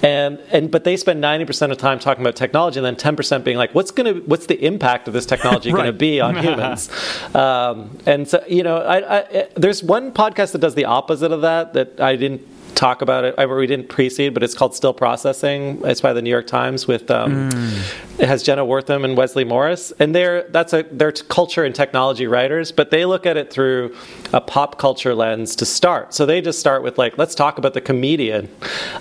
[0.02, 3.16] and and but they spend ninety percent of time talking about technology, and then ten
[3.16, 6.36] percent being like, what's gonna what's the impact of this technology going to be on
[6.42, 6.90] humans?
[7.34, 11.42] um, and so you know, I, I, there's one podcast that does the opposite of
[11.42, 12.40] that that I didn't
[12.76, 13.34] talk about it.
[13.38, 15.80] I, we didn't precede, but it's called Still Processing.
[15.84, 17.48] It's by the New York Times with um,
[18.18, 21.74] it has Jenna Wortham and Wesley Morris, and they're that's a they're t- culture and
[21.74, 23.96] technology writers, but they look at it through
[24.32, 26.14] a pop culture lens to start.
[26.14, 28.48] So they just start with like let's talk about the comedian,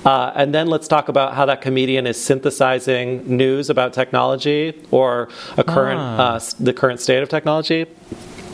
[0.06, 5.30] uh, and then let's talk about how that comedian is synthesizing news about technology or
[5.58, 7.86] a current uh, the current state of technology.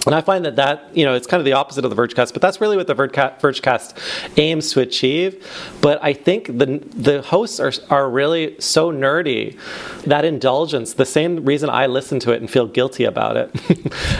[0.07, 2.33] And I find that that, you know, it's kind of the opposite of the Vergecast,
[2.33, 3.93] but that's really what the Vergeca- Vergecast
[4.37, 5.45] aims to achieve.
[5.79, 9.59] But I think the the hosts are, are really so nerdy,
[10.05, 13.51] that indulgence, the same reason I listen to it and feel guilty about it,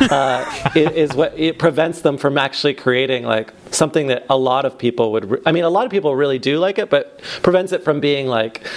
[0.12, 4.66] uh, i- is what it prevents them from actually creating like something that a lot
[4.66, 7.20] of people would, re- I mean, a lot of people really do like it, but
[7.42, 8.68] prevents it from being like,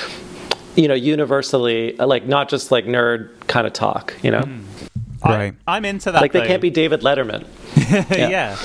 [0.75, 4.49] you know, universally, like not just like nerd kind of talk, you know?
[5.25, 5.55] Right.
[5.67, 6.21] I, am into that.
[6.21, 6.47] Like they though.
[6.47, 7.47] can't be David Letterman.
[8.11, 8.57] yeah.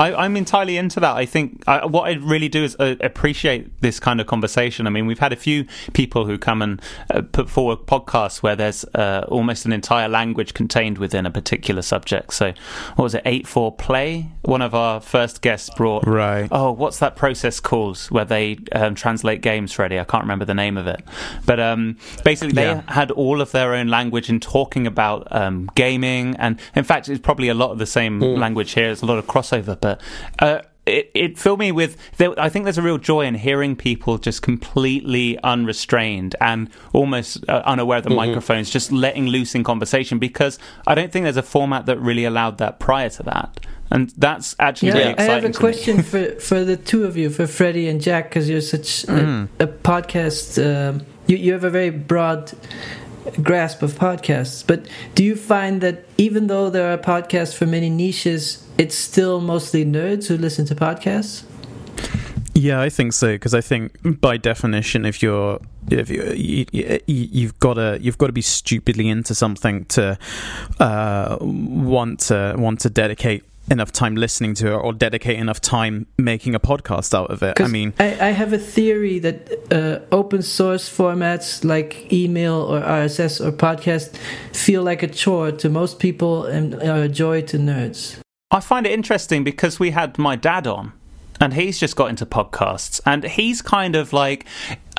[0.00, 1.14] I, I'm entirely into that.
[1.14, 4.86] I think I, what I really do is uh, appreciate this kind of conversation.
[4.86, 8.56] I mean, we've had a few people who come and uh, put forward podcasts where
[8.56, 12.32] there's uh, almost an entire language contained within a particular subject.
[12.32, 12.54] So,
[12.96, 13.22] what was it?
[13.26, 14.30] Eight four play.
[14.42, 16.06] One of our first guests brought.
[16.06, 16.48] Right.
[16.50, 20.00] Oh, what's that process called where they um, translate games, Freddie?
[20.00, 21.04] I can't remember the name of it.
[21.44, 22.82] But um, basically, they Yeah.
[22.88, 27.20] had all of their own language in talking about um, gaming, and in fact, it's
[27.20, 28.86] probably a lot of the same language here.
[28.86, 29.89] There's a lot of crossover, but
[30.38, 31.96] uh, it, it filled me with.
[32.16, 37.48] There, I think there's a real joy in hearing people just completely unrestrained and almost
[37.48, 40.18] uh, unaware of the microphones, just letting loose in conversation.
[40.18, 43.60] Because I don't think there's a format that really allowed that prior to that.
[43.90, 47.16] And that's actually Yeah, really I have a to question for for the two of
[47.16, 50.58] you, for Freddie and Jack, because you're such a, a podcast.
[50.64, 52.52] Um, you you have a very broad
[53.42, 54.64] grasp of podcasts.
[54.66, 59.42] But do you find that even though there are podcasts for many niches, it's still
[59.42, 61.44] mostly nerds who listen to podcasts?
[62.54, 67.00] Yeah, I think so because I think by definition, if you're if you, you, you
[67.06, 70.18] you've got to you've got to be stupidly into something to
[70.78, 76.06] uh, want to want to dedicate enough time listening to it or dedicate enough time
[76.16, 77.60] making a podcast out of it.
[77.60, 82.80] I mean, I, I have a theory that uh, open source formats like email or
[82.80, 84.16] RSS or podcast
[84.52, 88.18] feel like a chore to most people and are a joy to nerds.
[88.52, 90.92] I find it interesting because we had my dad on,
[91.40, 94.46] and he's just got into podcasts, and he's kind of like.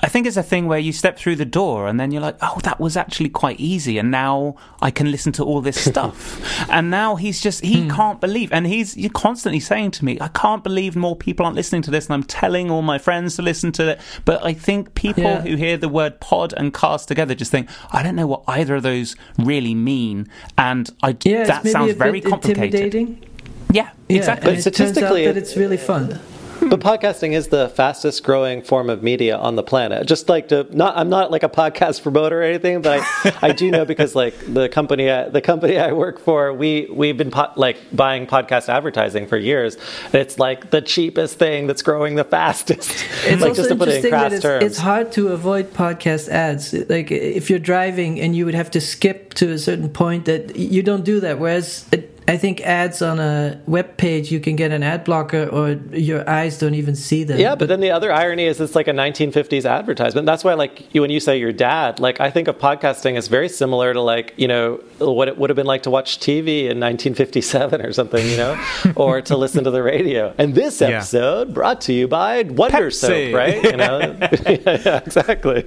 [0.03, 2.35] I think it's a thing where you step through the door and then you're like,
[2.41, 3.99] oh, that was actually quite easy.
[3.99, 6.41] And now I can listen to all this stuff.
[6.71, 8.51] and now he's just, he can't believe.
[8.51, 11.91] And he's you're constantly saying to me, I can't believe more people aren't listening to
[11.91, 12.07] this.
[12.07, 14.01] And I'm telling all my friends to listen to it.
[14.25, 15.41] But I think people Yeah.
[15.41, 18.77] who hear the word pod and cast together just think, I don't know what either
[18.77, 20.27] of those really mean.
[20.57, 23.27] And I, Yeah, that sounds very complicated.
[23.73, 23.75] Intimidating.
[23.75, 24.49] Yeah, Yeah, exactly.
[24.53, 26.19] and But it turns out statistically, that it- it's really fun.
[26.63, 30.05] But podcasting is the fastest growing form of media on the planet.
[30.05, 33.51] Just like to not, I'm not like a podcast promoter or anything, but I, I
[33.51, 37.31] do know because like the company, I, the company I work for, we we've been
[37.31, 39.75] po- like buying podcast advertising for years.
[40.13, 43.05] It's like the cheapest thing that's growing the fastest.
[43.25, 44.63] It's like also just to put it in interesting that it's, terms.
[44.63, 46.73] it's hard to avoid podcast ads.
[46.73, 50.55] Like if you're driving and you would have to skip to a certain point, that
[50.55, 51.39] you don't do that.
[51.39, 55.45] Whereas it, I think ads on a web page you can get an ad blocker
[55.47, 57.39] or your eyes don't even see them.
[57.39, 60.25] Yeah, but then the other irony is it's like a 1950s advertisement.
[60.27, 63.27] That's why, like, you, when you say your dad, like, I think of podcasting as
[63.27, 66.61] very similar to, like, you know, what it would have been like to watch TV
[66.69, 68.63] in 1957 or something, you know,
[68.95, 70.33] or to listen to the radio.
[70.37, 70.87] And this Yeah.
[70.89, 72.93] episode brought to you by Wonder Pepsi.
[72.93, 73.63] Soap, right?
[73.63, 74.29] You know, yeah,
[74.85, 75.65] yeah, exactly.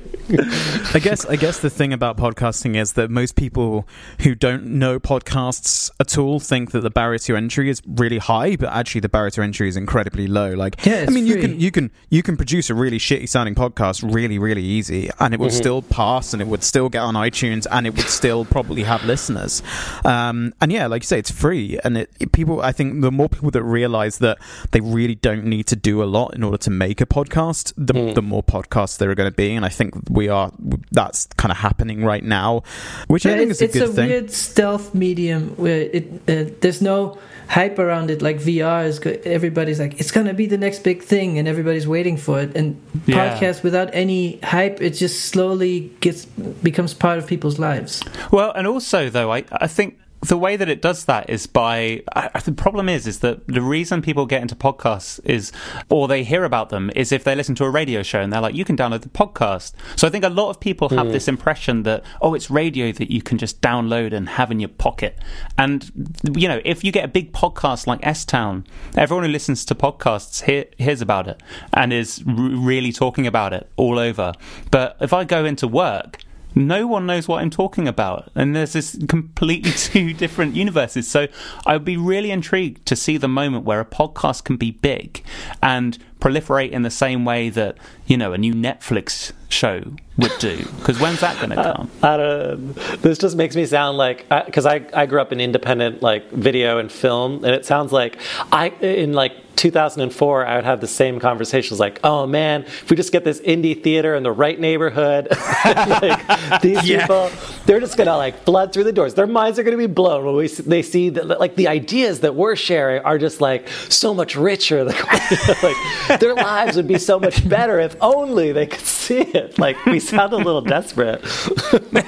[0.95, 3.87] I guess I guess the thing about podcasting is that most people
[4.21, 8.57] who don't know podcasts at all think that the barrier to entry is really high,
[8.57, 10.53] but actually the barrier to entry is incredibly low.
[10.55, 13.29] Like, Yeah, I it's mean, you can you can you can produce a really shitty
[13.29, 17.01] sounding podcast really really easy, and it would still pass, and it would still get
[17.01, 19.63] on iTunes, and it would still probably have listeners.
[20.05, 22.61] Um, and yeah, like you say, it's free, and it, it- people.
[22.61, 24.39] I think the more people that realize that
[24.73, 28.13] they really don't need to do a lot in order to make a podcast, the,
[28.13, 30.53] the more podcasts there are going to be, and I think we are.
[30.93, 32.63] That's kind of happening right now,
[33.09, 34.09] which I think it's, is a it's good a thing.
[34.11, 37.19] weird stealth medium where it uh, there's no
[37.49, 38.99] hype around it like VR is.
[38.99, 42.57] Go- everybody's like it's gonna be the next big thing, and everybody's waiting for it.
[42.57, 43.17] And Yeah.
[43.39, 46.25] podcast without any hype, it just slowly gets
[46.63, 48.03] becomes part of people's lives.
[48.33, 52.03] Well, and also though, I I think the way that it does that is by
[52.15, 55.53] I, the problem is is that the reason people get into podcasts is
[55.91, 58.41] or they hear about them is if they listen to a radio show and they're
[58.41, 59.73] like you can download the podcast.
[59.97, 61.13] So i think a lot of people have hmm.
[61.13, 64.71] this impression that oh it's radio that you can just download and have in your
[64.71, 65.19] pocket.
[65.59, 65.91] And
[66.35, 70.45] you know if you get a big podcast like S-Town everyone who listens to podcasts
[70.45, 74.33] hear, hears about it and is r- really talking about it all over.
[74.71, 76.19] But if i go into work
[76.55, 78.31] no one knows what I'm talking about.
[78.35, 81.09] And there's this completely two different universes.
[81.09, 81.27] So
[81.67, 85.23] I'd be really intrigued to see the moment where a podcast can be big
[85.63, 89.83] and proliferate in the same way that, you know, a new Netflix show
[90.17, 90.57] would do.
[90.79, 91.91] Because when's that going to uh, come?
[92.03, 96.03] I don't, this just makes me sound like because I, I grew up in independent
[96.03, 98.19] like video and film, and it sounds like
[98.53, 102.97] I in like 2004 I would have the same conversations like, oh man, if we
[102.97, 105.29] just get this indie theater in the right neighborhood,
[105.65, 107.01] like these Yeah.
[107.03, 107.31] people,
[107.67, 109.15] they're just gonna like flood through the doors.
[109.15, 112.35] Their minds are gonna be blown when we they see that like the ideas that
[112.35, 114.85] we're sharing are just like so much richer.
[114.95, 119.59] Like, like their lives would be so much better if only they could see it.
[119.59, 121.25] Like we sound a little desperate.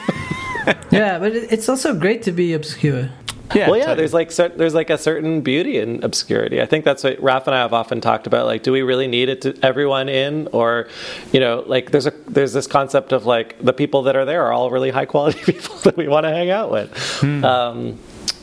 [0.91, 3.09] Yeah, but it's also great to be obscure.
[3.55, 3.97] Yeah, well, yeah, totally.
[3.99, 6.61] there's like cer- there's like a certain beauty in obscurity.
[6.61, 8.47] I think that's what Raph and I have often talked about.
[8.47, 10.89] Like, do we really need it to everyone in, or
[11.33, 14.45] you know, like there's a there's this concept of like the people that are there
[14.47, 16.91] are all really high quality people that we want to hang out with.
[17.21, 17.45] Hmm.
[17.45, 17.99] Um,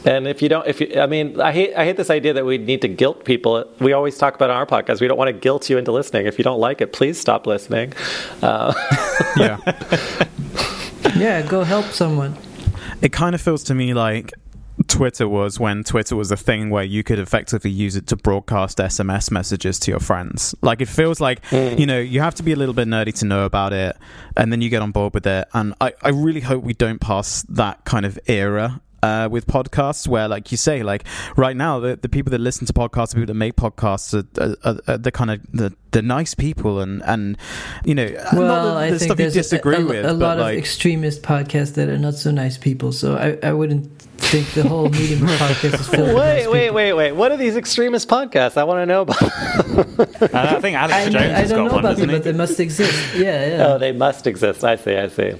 [0.05, 2.45] and if you don't, if you, I mean, I hate I hate this idea that
[2.45, 3.65] we need to guilt people.
[3.79, 5.01] We always talk about on our podcast.
[5.01, 6.25] We don't want to guilt you into listening.
[6.27, 7.93] If you don't like it, please stop listening.
[8.41, 8.73] Uh,
[9.37, 9.57] yeah.
[11.15, 12.35] Yeah, go help someone.
[13.01, 14.33] it kind of feels to me like
[14.87, 18.79] Twitter was when Twitter was a thing where you could effectively use it to broadcast
[18.79, 20.55] SMS messages to your friends.
[20.61, 23.25] Like it feels like you know you have to be a little bit nerdy to
[23.25, 23.95] know about it,
[24.35, 25.47] and then you get on board with it.
[25.53, 28.81] And I, I really hope we don't pass that kind of era.
[29.03, 31.03] Uh, with podcasts, where, like you say, like
[31.35, 34.55] right now, the, the people that listen to podcasts, the people that make podcasts, are,
[34.63, 37.37] are, are the kind of the, the nice people, and and
[37.83, 40.13] you know, not Well, the, I think stuff you there's disagree a, a, with, a
[40.13, 42.93] lot like, of extremist podcasts that are not so nice people.
[42.93, 46.93] So I, I wouldn't think the whole medium podcast is filled with wait, wait, wait,
[46.93, 47.11] wait.
[47.11, 48.57] What are these extremist podcasts?
[48.57, 49.21] I want to know about.
[50.21, 52.09] And I think Alex I, Jones I has don't got know one, about doesn't them,
[52.09, 52.15] he?
[52.17, 53.15] but they must exist.
[53.15, 53.67] Yeah, yeah.
[53.67, 54.63] Oh, they must exist.
[54.63, 54.95] I see.
[54.95, 55.33] I see.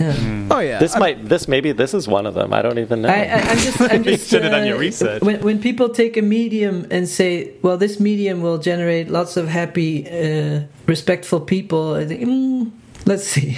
[0.51, 1.25] oh yeah, This I- might.
[1.27, 1.71] This maybe.
[1.71, 2.53] This is one of them.
[2.53, 3.09] I don't even know.
[3.09, 4.29] I, I, I'm just, I'm You just.
[4.29, 5.21] should have done your research.
[5.23, 9.47] When, when people take a medium and say, "Well, this medium will generate lots of
[9.47, 12.71] happy, uh, respectful people," I think, mm,
[13.05, 13.57] let's see.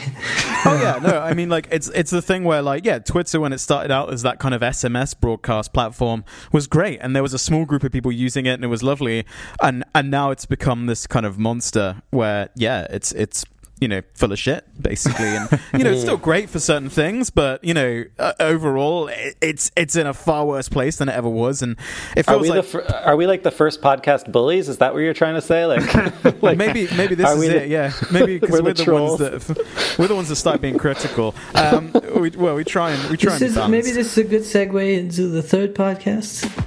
[0.68, 3.54] Oh yeah, no, I mean like it's it's the thing where like yeah, Twitter when
[3.54, 7.34] it started out as that kind of SMS broadcast platform was great, and there was
[7.34, 9.26] a small group of people using it, and it was lovely,
[9.62, 13.46] and and now it's become this kind of monster where yeah, it's it's
[13.80, 17.30] you know full of shit basically, and you know it's still great for certain things,
[17.30, 21.14] but you know uh, overall it, it's it's in a far worse place than it
[21.14, 21.76] ever was, and
[22.16, 22.66] it are feels we like.
[22.72, 24.70] the are we like the first podcast bullies?
[24.70, 25.66] Is that what you're trying to say?
[25.66, 25.94] Like,
[26.42, 27.60] like maybe maybe this is we it.
[27.60, 30.62] the- yeah, maybe because we're we're, the the, ones that we're the ones that start
[30.62, 31.36] being critical.
[31.54, 34.24] Um, we, well, we try and we try This and is, maybe this is a
[34.24, 36.65] good segue into the third podcast.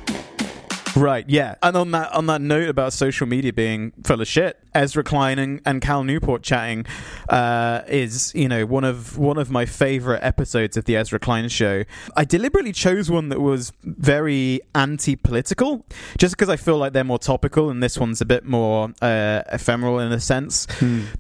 [0.99, 1.55] Right, yeah.
[1.63, 5.39] And on that on that note about social media being full of shit, Ezra Klein
[5.39, 6.87] and, and Cal Newport chatting
[7.29, 11.49] uh, is, you know, one of one of my favorite episodes of the Ezra Klein
[11.49, 11.85] show.
[12.17, 15.87] I deliberately chose one that was very anti-political,
[16.19, 19.43] just because I feel like they're more topical, and this one's a bit more uh,
[19.53, 20.67] ephemeral in a sense.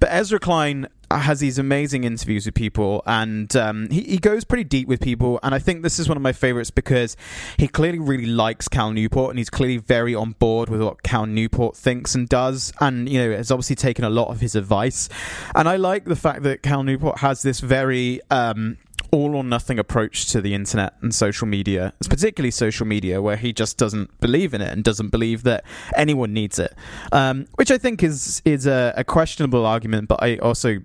[0.00, 4.64] But Ezra Klein has these amazing interviews with people, and um, he, he goes pretty
[4.64, 5.40] deep with people.
[5.42, 7.16] And I think this is one of my favorites because
[7.56, 11.26] he clearly really likes Cal Newport, and he's clearly very on board with what Cal
[11.26, 15.08] Newport thinks and does, and you know has obviously taken a lot of his advice.
[15.54, 18.76] And I like the fact that Cal Newport has this very um,
[19.10, 23.36] all or nothing approach to the internet and social media, it's particularly social media, where
[23.36, 25.64] he just doesn't believe in it and doesn't believe that
[25.96, 26.74] anyone needs it,
[27.12, 30.80] um, which I think is is a, a questionable argument, but I also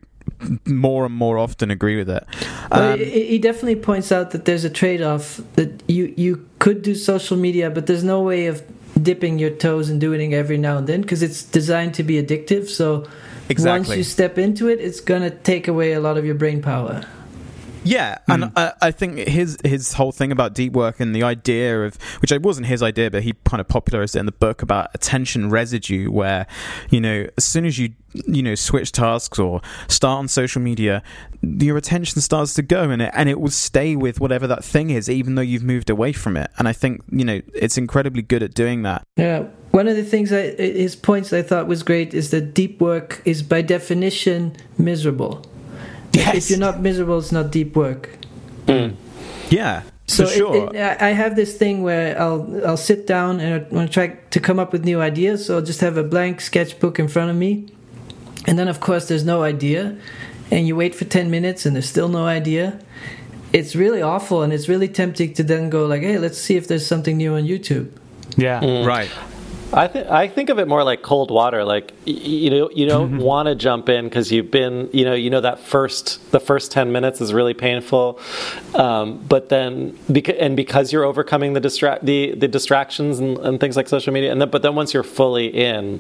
[0.66, 2.24] more and more often agree with it.
[2.72, 6.82] Well, Um, he he definitely points out that there's a trade-off that you you could
[6.82, 8.62] do social media, but there's no way of
[9.02, 12.22] dipping your toes and doing it every now and then because it's designed to be
[12.22, 12.70] addictive.
[12.70, 13.08] So
[13.60, 17.04] once you step into it, it's gonna take away a lot of your brain power.
[17.84, 18.50] Yeah, and hmm.
[18.56, 22.32] I, I think his his whole thing about deep work and the idea of which
[22.32, 25.50] it wasn't his idea, but he kind of popularized it in the book about attention
[25.50, 26.48] residue, where
[26.90, 27.94] you know as soon as you
[28.26, 31.04] you know switch tasks or start on social media,
[31.42, 34.90] your attention starts to go and it and it will stay with whatever that thing
[34.90, 36.50] is, even though you've moved away from it.
[36.58, 39.04] And I think you know it's incredibly good at doing that.
[39.18, 39.48] Yeah.
[39.72, 43.24] One of the things I, his points I thought was great is that deep work
[43.26, 45.44] is by definition miserable.
[46.14, 48.10] If you're not miserable, it's not deep work.
[48.68, 48.96] Mm.
[49.50, 50.56] Yeah, So for it- sure.
[50.76, 53.94] it, I I have this thing where I'll I'll sit down and I want to
[53.94, 55.46] try to come up with new ideas.
[55.46, 57.66] So I'll just have a blank sketchbook in front of me,
[58.48, 59.96] and then of course there's no idea,
[60.52, 62.80] and you wait for ten minutes and there's still no idea.
[63.54, 66.68] It's really awful, and it's really tempting to then go like, "Hey, let's see if
[66.68, 67.88] there's something new on YouTube."
[68.38, 68.62] Yeah.
[68.62, 68.86] Mm.
[68.86, 69.10] right.
[69.74, 71.64] I think I think of it more like cold water.
[71.64, 75.14] Like y- you know, you don't want to jump in because you've been, you know,
[75.14, 78.20] you know that first the first ten minutes is really painful,
[78.76, 83.60] um, but then because and because you're overcoming the distract the the distractions and, and
[83.60, 86.00] things like social media, and then but then once you're fully in,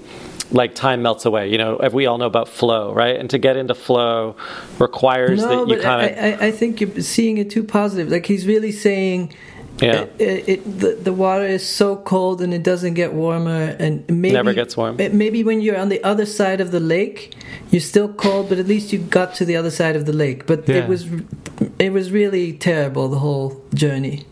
[0.51, 1.49] like time melts away.
[1.49, 3.15] You know, we all know about flow, right?
[3.15, 4.35] And to get into flow
[4.79, 8.09] requires No, that you kind of I, I, I think you're seeing it too positive.
[8.09, 9.33] Like he's really saying.
[9.79, 10.01] Yeah.
[10.01, 14.07] It, it, it, the, the water is so cold and it doesn't get warmer and
[14.09, 14.97] maybe Never gets warm.
[14.97, 17.35] maybe when you're on the other side of the lake
[17.71, 20.45] you're still cold but at least you got to the other side of the lake
[20.45, 20.75] but Yeah.
[20.75, 21.07] it was
[21.79, 24.25] it was really terrible the whole journey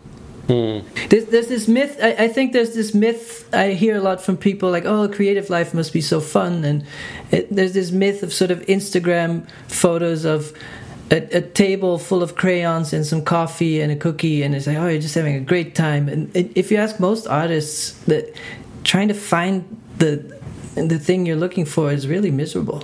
[0.48, 0.80] Hmm.
[1.10, 4.36] there's, there's this myth I, I think there's this myth i hear a lot from
[4.38, 6.84] people like oh creative life must be so fun and
[7.32, 10.52] it, there's this myth of sort of instagram photos of
[11.12, 14.78] a, a table full of crayons and some coffee and a cookie and it's like
[14.78, 16.07] oh you're just having a great time.
[16.07, 18.34] And if you ask most artists that
[18.84, 19.66] trying to find
[19.97, 20.39] the
[20.76, 22.84] the thing you're looking for is really miserable.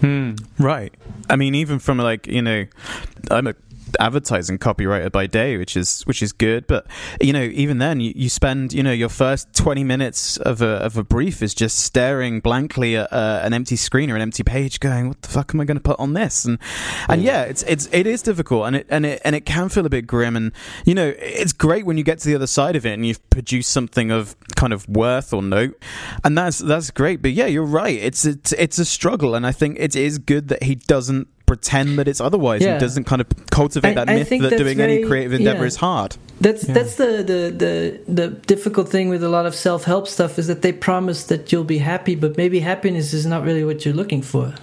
[0.00, 0.32] Hmm.
[0.58, 0.92] Right.
[1.30, 2.66] I mean, even from like you know,
[3.30, 3.54] I'm a
[4.00, 6.66] advertising copywriter by day, which is which is good.
[6.66, 6.86] But
[7.20, 10.76] you know, even then, you, you spend you know your first twenty minutes of a
[10.84, 14.42] of a brief is just staring blankly at uh, an empty screen or an empty
[14.42, 16.58] page, going, "What the fuck am I going to put on this?" And
[17.08, 19.86] and yeah, it's it's it is difficult, and it and it and it can feel
[19.86, 20.36] a bit grim.
[20.36, 20.52] And
[20.84, 23.28] you know, it's great when you get to the other side of it and you've
[23.30, 25.80] produced something of kind of worth or note,
[26.24, 27.22] and that's that's great.
[27.22, 27.98] But yeah, you're right.
[27.98, 31.98] It's it's it's a struggle, and I think it is good that he doesn't pretend
[31.98, 32.62] that it's otherwise.
[32.62, 32.74] Yeah.
[32.74, 35.60] He doesn't kind of cultivate I- that I myth that that's doing any creative endeavor
[35.60, 35.66] yeah.
[35.66, 36.16] is hard.
[36.40, 40.38] That's that's the, the, the, the difficult thing with a lot of self help stuff
[40.38, 43.84] is that they promise that you'll be happy, but maybe happiness is not really what
[43.84, 44.54] you're looking for.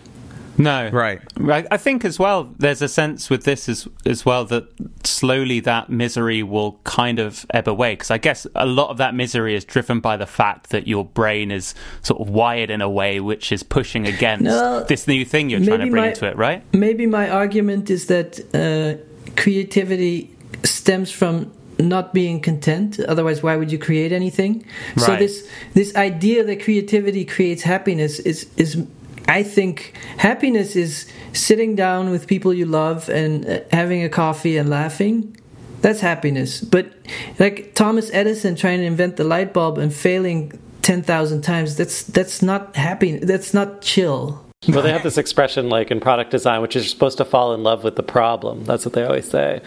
[0.60, 0.90] No.
[0.90, 1.22] Right.
[1.38, 1.66] Right.
[1.72, 4.66] I think as well, there's a sense with this as as well that
[5.06, 9.16] slowly that misery will kind of ebb away because I guess a lot of that
[9.16, 12.90] misery is driven by the fact that your brain is sort of wired in a
[12.90, 16.28] way which is pushing against No, this new thing you're trying to bring my- into
[16.28, 16.62] it, right?
[16.74, 19.02] Maybe my argument is that uh,
[19.36, 24.66] creativity stems from not being content otherwise why would you create anything
[24.98, 28.86] so this this idea that creativity creates happiness is is
[29.30, 34.58] i think happiness is sitting down with people you love and uh, having a coffee
[34.58, 35.36] and laughing
[35.82, 36.92] that's happiness but
[37.40, 40.52] like thomas edison trying to invent the light bulb and failing
[40.82, 45.90] 10,000 times that's that's not happy that's not chill Well, they have this expression like
[45.90, 48.66] in product design, which is you're supposed to fall in love with the problem.
[48.66, 49.62] That's what they always say.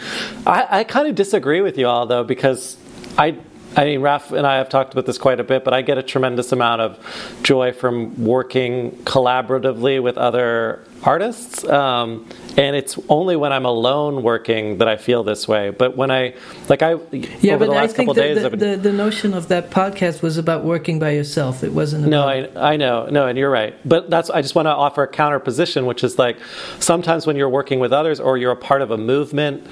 [0.46, 2.76] I, I kind of disagree with you all though, because
[3.16, 3.38] I,
[3.74, 5.96] I mean, Raf and I have talked about this quite a bit, but I get
[5.96, 11.64] a tremendous amount of joy from working collaboratively with other artists.
[11.64, 15.70] Um, and it's only when I'm alone working that I feel this way.
[15.70, 16.34] But when I,
[16.68, 16.92] like, I,
[17.40, 19.48] Yeah, over but the I last think couple the, days, the, the, the notion of
[19.48, 21.64] that podcast was about working by yourself.
[21.64, 22.06] It wasn't.
[22.06, 23.74] No, I, I know, no, and you're right.
[23.84, 26.36] But that's I just want to offer a counter position, which is like
[26.78, 29.66] sometimes when you're working with others or you're a part of a movement,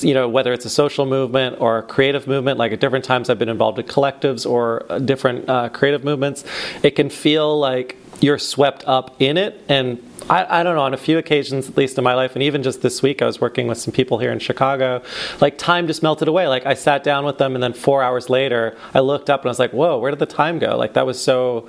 [0.00, 2.58] you know, whether it's a social movement or a creative movement.
[2.58, 6.44] Like at different times, I've been involved in collectives or uh, different uh, creative movements.
[6.82, 10.94] It can feel like you're swept up in it and I, I don't know, on
[10.94, 13.40] a few occasions, at least in my life, and even just this week, I was
[13.40, 15.02] working with some people here in Chicago.
[15.40, 16.48] Like, time just melted away.
[16.48, 19.48] Like, I sat down with them, and then four hours later, I looked up and
[19.48, 20.76] I was like, whoa, where did the time go?
[20.76, 21.68] Like, that was so,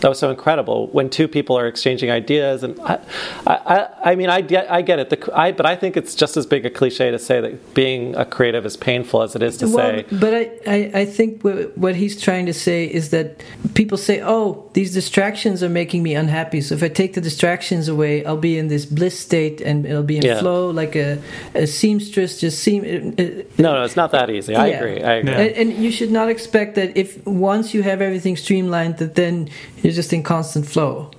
[0.00, 0.88] that was so incredible.
[0.88, 2.98] When two people are exchanging ideas, and I,
[3.46, 5.10] I, I mean, I get, I get it.
[5.10, 8.14] The, I, but I think it's just as big a cliche to say that being
[8.16, 10.06] a creative is painful as it is to well, say.
[10.10, 13.42] but I, I, I think what, what he's trying to say is that
[13.74, 16.60] people say, oh, these distractions are making me unhappy.
[16.60, 20.02] So if I take the distractions away, I'll be in this bliss state and it'll
[20.14, 20.40] be in Yeah.
[20.40, 21.18] flow like a,
[21.54, 22.80] a seamstress just seam.
[23.18, 23.22] uh,
[23.64, 24.54] No, no, it's not that easy.
[24.56, 24.78] I Yeah.
[24.80, 25.02] agree.
[25.02, 25.32] I agree.
[25.32, 25.40] Yeah.
[25.40, 29.48] And, and you should not expect that if once you have everything streamlined, that then
[29.82, 31.10] you're just in constant flow.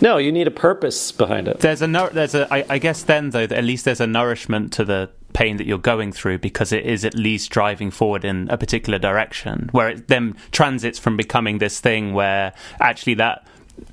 [0.00, 1.58] No, you need a purpose behind it.
[1.60, 4.06] There's a nour- there's a I, I guess then though that at least there's a
[4.06, 8.24] nourishment to the pain that you're going through because it is at least driving forward
[8.24, 13.44] in a particular direction where it then transits from becoming this thing where actually that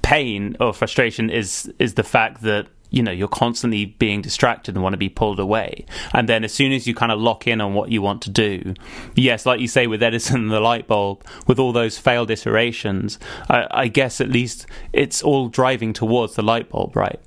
[0.01, 4.84] pain or frustration is is the fact that you know you're constantly being distracted and
[4.84, 5.86] want to be pulled away.
[6.13, 8.29] And then as soon as you kind of lock in on what you want to
[8.29, 8.75] do
[9.15, 13.19] yes like you say with edison and the light bulb with all those failed iterations
[13.49, 17.19] i, I guess at least it's all driving towards the light bulb right?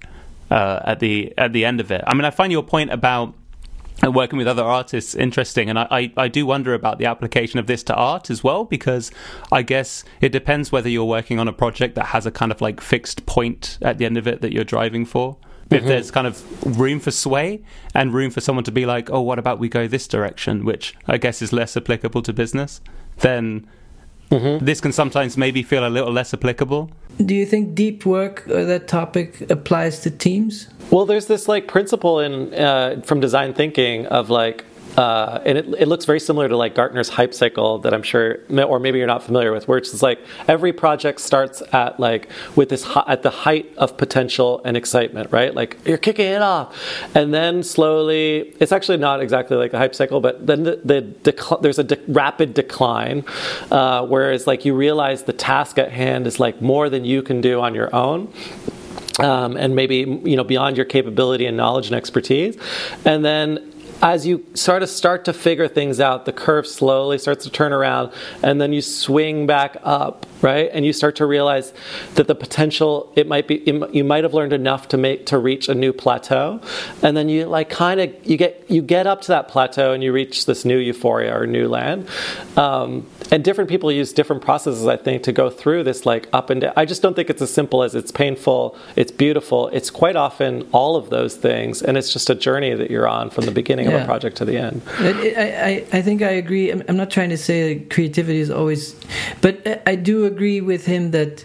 [0.51, 2.05] Uh, at the at the end of it.
[2.07, 3.35] I mean i find your point about
[4.03, 5.71] and working with other artists interesting.
[5.71, 8.65] And I, I, I do wonder about the application of this to art as well
[8.65, 9.11] because
[9.53, 12.61] i guess it depends whether you're working on a project that has a kind of
[12.61, 15.37] like fixed point at the end of it that you're driving for.
[15.69, 15.89] If mm-hmm.
[15.89, 19.39] there's kind of room for sway and room for someone to be like oh what
[19.39, 20.65] about we go this direction?
[20.65, 22.81] which i guess is less applicable to business
[23.19, 23.67] then
[24.31, 26.91] this can sometimes maybe feel a little less applicable
[27.25, 30.69] Do you think deep work or that topic applies to teams?
[30.91, 34.65] Well, there's this like principle in uh, from design thinking of like.
[34.97, 38.39] Uh, and it, it looks very similar to like Gartner's hype cycle that I'm sure,
[38.51, 42.71] or maybe you're not familiar with, where it's like every project starts at like with
[42.71, 45.55] this hi- at the height of potential and excitement, right?
[45.55, 46.77] Like you're kicking it off,
[47.15, 51.59] and then slowly, it's actually not exactly like a hype cycle, but then the, the
[51.61, 53.25] there's a de- rapid decline,
[53.71, 57.41] uh, whereas like you realize the task at hand is like more than you can
[57.41, 58.33] do on your own
[59.19, 62.57] um, and maybe you know beyond your capability and knowledge and expertise
[63.05, 63.73] and then
[64.03, 67.73] as you sort of start to figure things out the curve slowly starts to turn
[67.73, 70.71] around and then you swing back up right?
[70.73, 71.73] And you start to realize
[72.15, 75.69] that the potential it might be you might have learned enough to make to reach
[75.69, 76.61] a new plateau.
[77.03, 80.03] And then you like kind of you get you get up to that plateau and
[80.03, 82.09] you reach this new euphoria or new land.
[82.57, 86.51] Um, and different people use different processes i think to go through this like up
[86.51, 86.73] and down.
[86.77, 89.69] I just don't think it's as simple as it's painful it's beautiful.
[89.69, 93.31] It's quite often all of those things and it's just a journey that you're on
[93.31, 94.03] from the beginning of Yeah.
[94.03, 96.71] a project to the end I, I, I think I agree.
[96.71, 98.95] I'm, I'm not trying to say that creativity is always,
[99.41, 99.55] but
[99.87, 101.45] I- do agree with him that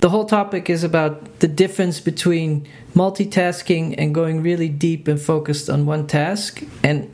[0.00, 5.68] the whole topic is about the difference between multitasking and going really deep and focused
[5.70, 6.62] on one task.
[6.82, 7.08] And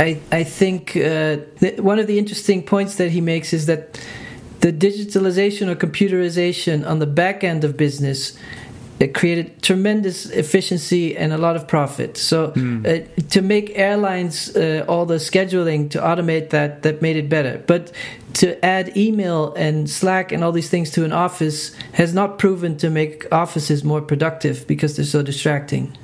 [0.00, 1.36] I, I think uh,
[1.78, 4.00] one of the interesting points that he makes is that
[4.60, 8.36] the digitalization or computerization on the back end of business
[9.02, 12.16] it created tremendous efficiency and a lot of profit.
[12.16, 12.52] So
[12.86, 13.00] uh,
[13.30, 17.62] to make airlines uh, all the scheduling to automate that that made it better.
[17.66, 17.92] But
[18.34, 22.76] to add email and Slack and all these things to an office has not proven
[22.78, 25.96] to make offices more productive because they're so distracting.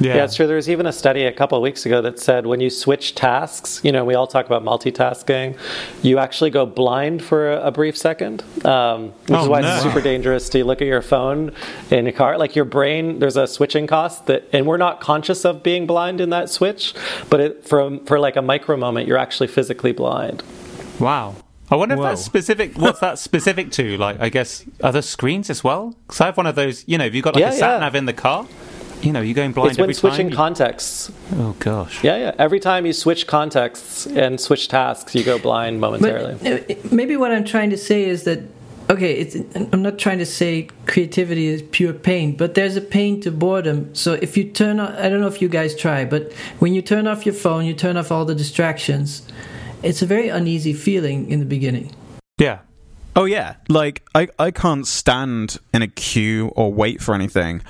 [0.00, 0.46] Yeah, it's true.
[0.46, 3.14] There was even a study a couple of weeks ago that said when you switch
[3.14, 5.58] tasks, you know, we all talk about multitasking,
[6.02, 9.74] you actually go blind for a, a brief second, um, which is Oh, why no.
[9.74, 11.52] it's super dangerous to look at your phone
[11.90, 12.38] in your car.
[12.38, 16.20] Like your brain, there's a switching cost that, and we're not conscious of being blind
[16.20, 16.94] in that switch,
[17.28, 20.42] but it, from for like a micro moment, you're actually physically blind.
[20.98, 21.36] Wow.
[21.70, 22.04] I wonder if Whoa.
[22.08, 22.78] that's specific.
[22.78, 23.98] What's that specific to?
[23.98, 25.94] Like, I guess other screens as well.
[26.06, 26.82] Because I have one of those.
[26.88, 27.78] You know, if you've got like Yeah, a sat yeah.
[27.80, 28.46] nav in the car,
[29.02, 30.36] you know, you're going blind it's when every switching time.
[30.36, 31.10] contexts.
[31.34, 32.02] oh gosh.
[32.02, 32.34] Yeah, yeah.
[32.38, 36.36] Every time you switch contexts and switch tasks, you go blind momentarily.
[36.42, 38.40] But maybe what I'm trying to say is that
[38.90, 43.20] okay, it's, I'm not trying to say creativity is pure pain, but there's a pain
[43.20, 43.94] to boredom.
[43.94, 46.82] So if you turn on, I don't know if you guys try, but when you
[46.82, 49.26] turn off your phone, you turn off all the distractions.
[49.82, 51.94] It's a very uneasy feeling in the beginning.
[52.38, 52.60] Yeah.
[53.14, 57.62] Oh yeah, like I I can't stand in a queue or wait for anything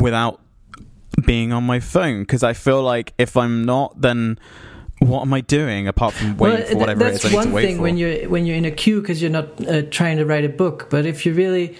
[0.00, 0.40] without
[1.26, 4.38] being on my phone because I feel like if I'm not, then
[5.00, 7.46] what am I doing apart from waiting for whatever it that's is I need one
[7.48, 7.82] to wait thing for?
[7.82, 10.48] when you're when you're in a queue because you're not uh, trying to write a
[10.48, 10.88] book.
[10.90, 11.76] But if you really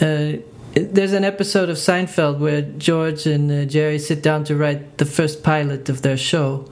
[0.00, 0.38] uh,
[0.74, 5.06] there's an episode of Seinfeld where George and uh, Jerry sit down to write the
[5.06, 6.68] first pilot of their show,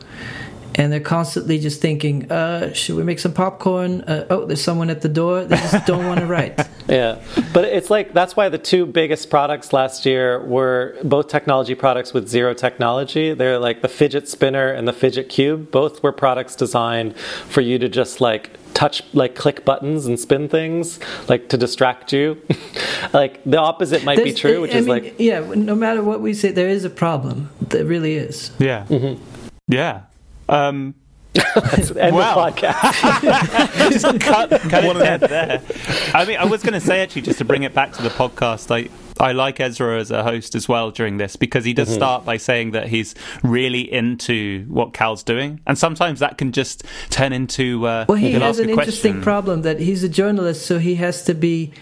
[0.77, 4.91] and they're constantly just thinking, uh, "Should we make some popcorn?" Uh, oh, there's someone
[4.91, 5.45] at the door.
[5.45, 6.61] They just don't want to write.
[6.89, 7.21] Yeah,
[7.53, 12.13] but it's like that's why the two biggest products last year were both technology products
[12.13, 13.35] with zero technology.
[13.35, 15.71] They're like the fidget spinner and the fidget cube.
[15.71, 20.49] Both were products designed for you to just like touch like click buttons and spin
[20.49, 20.99] things
[21.29, 22.41] like to distract you.
[23.13, 25.41] like the opposite might be true, which I is mean, like yeah.
[25.55, 27.51] No matter what we say, there is a problem.
[27.61, 28.51] There really is.
[28.59, 28.87] Yeah.
[29.69, 30.03] Yeah.
[30.49, 30.95] Um,
[31.99, 32.51] end Wow.
[32.51, 33.91] the podcast.
[33.91, 35.63] just cut, cut it dead there.
[36.15, 38.09] I mean, I was going to say actually, just to bring it back to the
[38.11, 38.89] podcast, I
[39.21, 42.37] I like Ezra as a host as well during this because he does start by
[42.37, 43.15] saying that he's
[43.45, 48.33] really into what Cal's doing, and sometimes that can just turn into uh, Well, he
[48.33, 51.73] has an interesting problem that he's a journalist, so he has to be.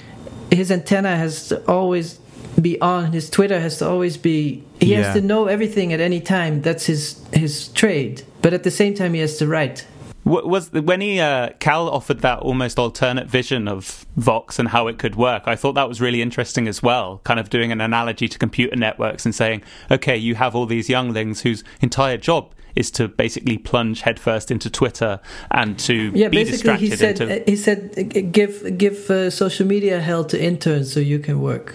[0.51, 2.19] His antenna has to always
[2.61, 3.13] be on.
[3.13, 4.63] His Twitter has to always be.
[4.81, 5.05] He Yeah.
[5.05, 6.61] has to know everything at any time.
[6.63, 8.23] That's his his trade.
[8.43, 9.87] But at the same time, he has to write.
[10.25, 14.97] Was when he uh, Cal offered that almost alternate vision of Vox and how it
[14.97, 15.45] could work.
[15.47, 17.21] I thought that was really interesting as well.
[17.25, 20.89] Kind of doing an analogy to computer networks and saying, okay, you have all these
[20.89, 25.21] younglings whose entire job is to basically plunge headfirst into Twitter
[25.51, 27.43] and to Yeah, be basically, he said into.
[27.51, 31.75] he said give give uh, social media hell to interns so you can work.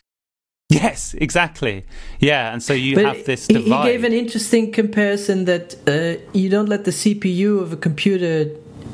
[0.69, 1.85] Yes, exactly.
[2.19, 6.21] Yeah, and so you But have this he, he gave an interesting comparison that uh,
[6.33, 8.51] you don't let the CPU of a computer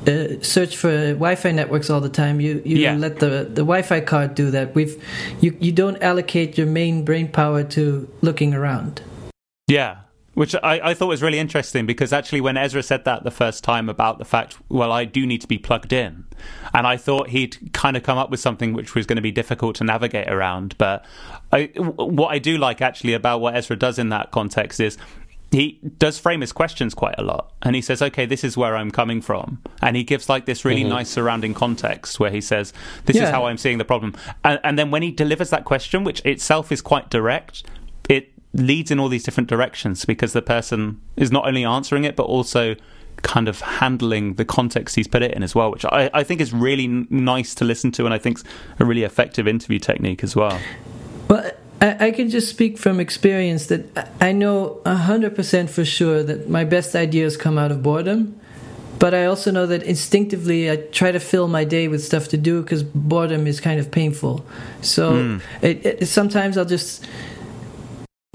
[0.08, 2.40] uh, search for Wi-Fi networks all the time.
[2.40, 2.96] You you Yeah.
[2.96, 4.76] let the the Wi-Fi card do that.
[4.76, 4.96] We've
[5.42, 9.02] you you don't allocate your main brain power to looking around.
[9.68, 10.03] Yeah.
[10.34, 13.64] Which I, I thought was really interesting because actually, when Ezra said that the first
[13.64, 16.26] time about the fact, well, I do need to be plugged in,
[16.74, 19.32] and I thought he'd kind of come up with something which was going to be
[19.32, 20.76] difficult to navigate around.
[20.80, 21.06] But
[21.52, 24.98] I, what I do like actually about what Ezra does in that context is
[25.54, 27.54] he does frame his questions quite a lot.
[27.62, 29.62] And he says okay this is where i'm coming from.
[29.82, 30.90] And he gives like this really mm-hmm.
[30.90, 32.74] nice surrounding context where he says
[33.06, 34.16] this is how i'm seeing the problem.
[34.44, 37.64] And, and then when he delivers that question which itself is quite direct
[38.54, 42.24] leads in all these different directions because the person is not only answering it but
[42.24, 42.76] also
[43.22, 46.42] kind of handling the context he's put it in as well which i, I think
[46.42, 48.44] is really n- nice to listen to and i think's
[48.80, 50.60] a really effective interview technique as well
[51.30, 51.52] Well,
[51.84, 56.50] I, I can just speak from experience that I know hundred percent for sure that
[56.50, 58.40] my best ideas come out of boredom.
[59.00, 62.38] But I also know that instinctively I try to fill my day with stuff to
[62.38, 64.46] do because boredom is kind of painful.
[64.82, 65.38] So hmm.
[65.62, 67.06] it, it, sometimes I'll just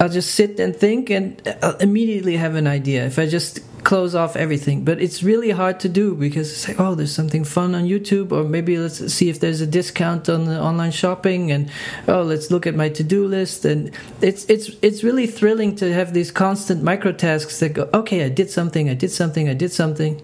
[0.01, 4.15] I'll just sit and think and I'll immediately have an idea if I just close
[4.15, 4.85] off everything.
[4.85, 8.31] But it's really hard to do because it's like, oh, there's something fun on YouTube,
[8.31, 11.69] or maybe let's see if there's a discount on the online shopping, and
[12.07, 13.65] oh, let's look at my to-do list.
[13.65, 13.91] And
[14.21, 18.29] it's it's it's really thrilling to have these constant micro tasks that go, okay, I
[18.29, 20.21] did something, I did something, I did something.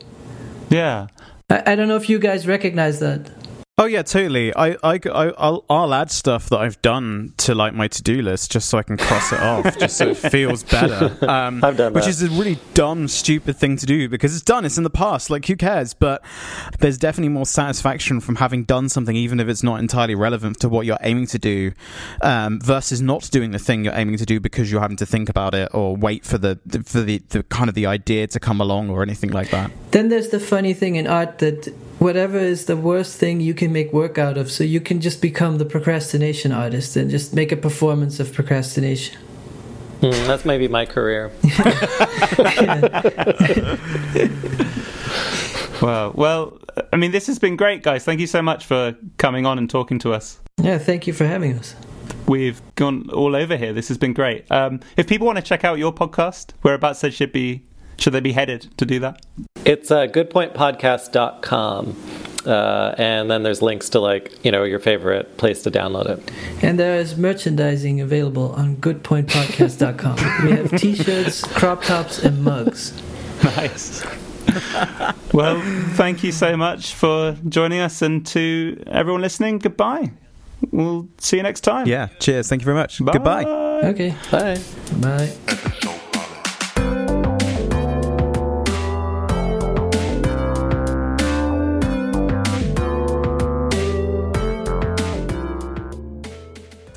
[0.70, 1.08] yeah
[1.50, 3.30] I, I don't know if you guys recognize that.
[3.78, 4.56] Oh yeah, totally.
[4.56, 8.22] I, I, I will I'll add stuff that I've done to like my to do
[8.22, 11.18] list just so I can cross it off, just so it feels better.
[11.26, 12.10] Um, I've done which that.
[12.10, 14.64] is a really dumb, stupid thing to do because it's done.
[14.64, 15.30] It's in the past.
[15.30, 15.94] Like who cares?
[15.94, 16.24] But
[16.80, 20.70] there's definitely more satisfaction from having done something, even if it's not entirely relevant to
[20.70, 21.74] what you're aiming to do,
[22.22, 25.28] um, versus not doing the thing you're aiming to do because you're having to think
[25.28, 28.62] about it or wait for the for the, the kind of the idea to come
[28.62, 29.72] along or anything like that.
[29.92, 31.74] Then there's the funny thing in art that
[32.06, 35.24] whatever is the worst thing you can make work out of, so you can just
[35.24, 39.18] become the procrastination artist and just make a performance of procrastination.
[40.02, 41.32] Hmm, that's maybe my career.
[45.82, 46.58] Well, well,
[46.94, 48.06] I mean, this has been great, guys.
[48.06, 50.40] Thank you so much for coming on and talking to us.
[50.58, 51.76] Yeah, thank you for having us.
[52.28, 53.74] We've gone all over here.
[53.74, 54.50] This has been great.
[54.50, 57.64] Um, if people want to check out your podcast, whereabouts they should be,
[58.00, 59.22] should they be headed to do that?
[59.66, 61.96] It's uh, goodpointpodcast.com.
[62.46, 66.32] Uh, and then there's links to like you know your favorite place to download it.
[66.62, 70.16] And there is merchandising available on goodpointpodcast.com.
[70.46, 72.94] we have t-shirts, crop tops, and mugs.
[73.44, 74.06] Nice.
[75.34, 75.60] well,
[75.96, 80.12] thank you so much for joining us, and to everyone listening, goodbye.
[80.72, 81.88] We'll see you next time.
[81.88, 82.08] Yeah.
[82.20, 82.48] Cheers.
[82.48, 83.04] Thank you very much.
[83.04, 83.14] Bye.
[83.14, 83.44] Goodbye.
[83.86, 84.60] Okay, Bye.
[85.02, 85.92] bye.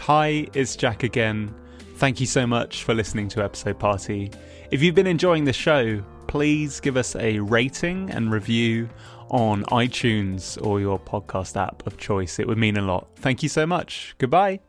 [0.08, 1.54] Hi, it's Jack again.
[1.96, 4.30] Thank you so much for listening to Episode Party.
[4.70, 8.88] If you've been enjoying the show, please give us a rating and review
[9.28, 12.38] on iTunes or your podcast app of choice.
[12.38, 13.08] It would mean a lot.
[13.16, 14.14] Thank you so much.
[14.16, 14.60] Goodbye.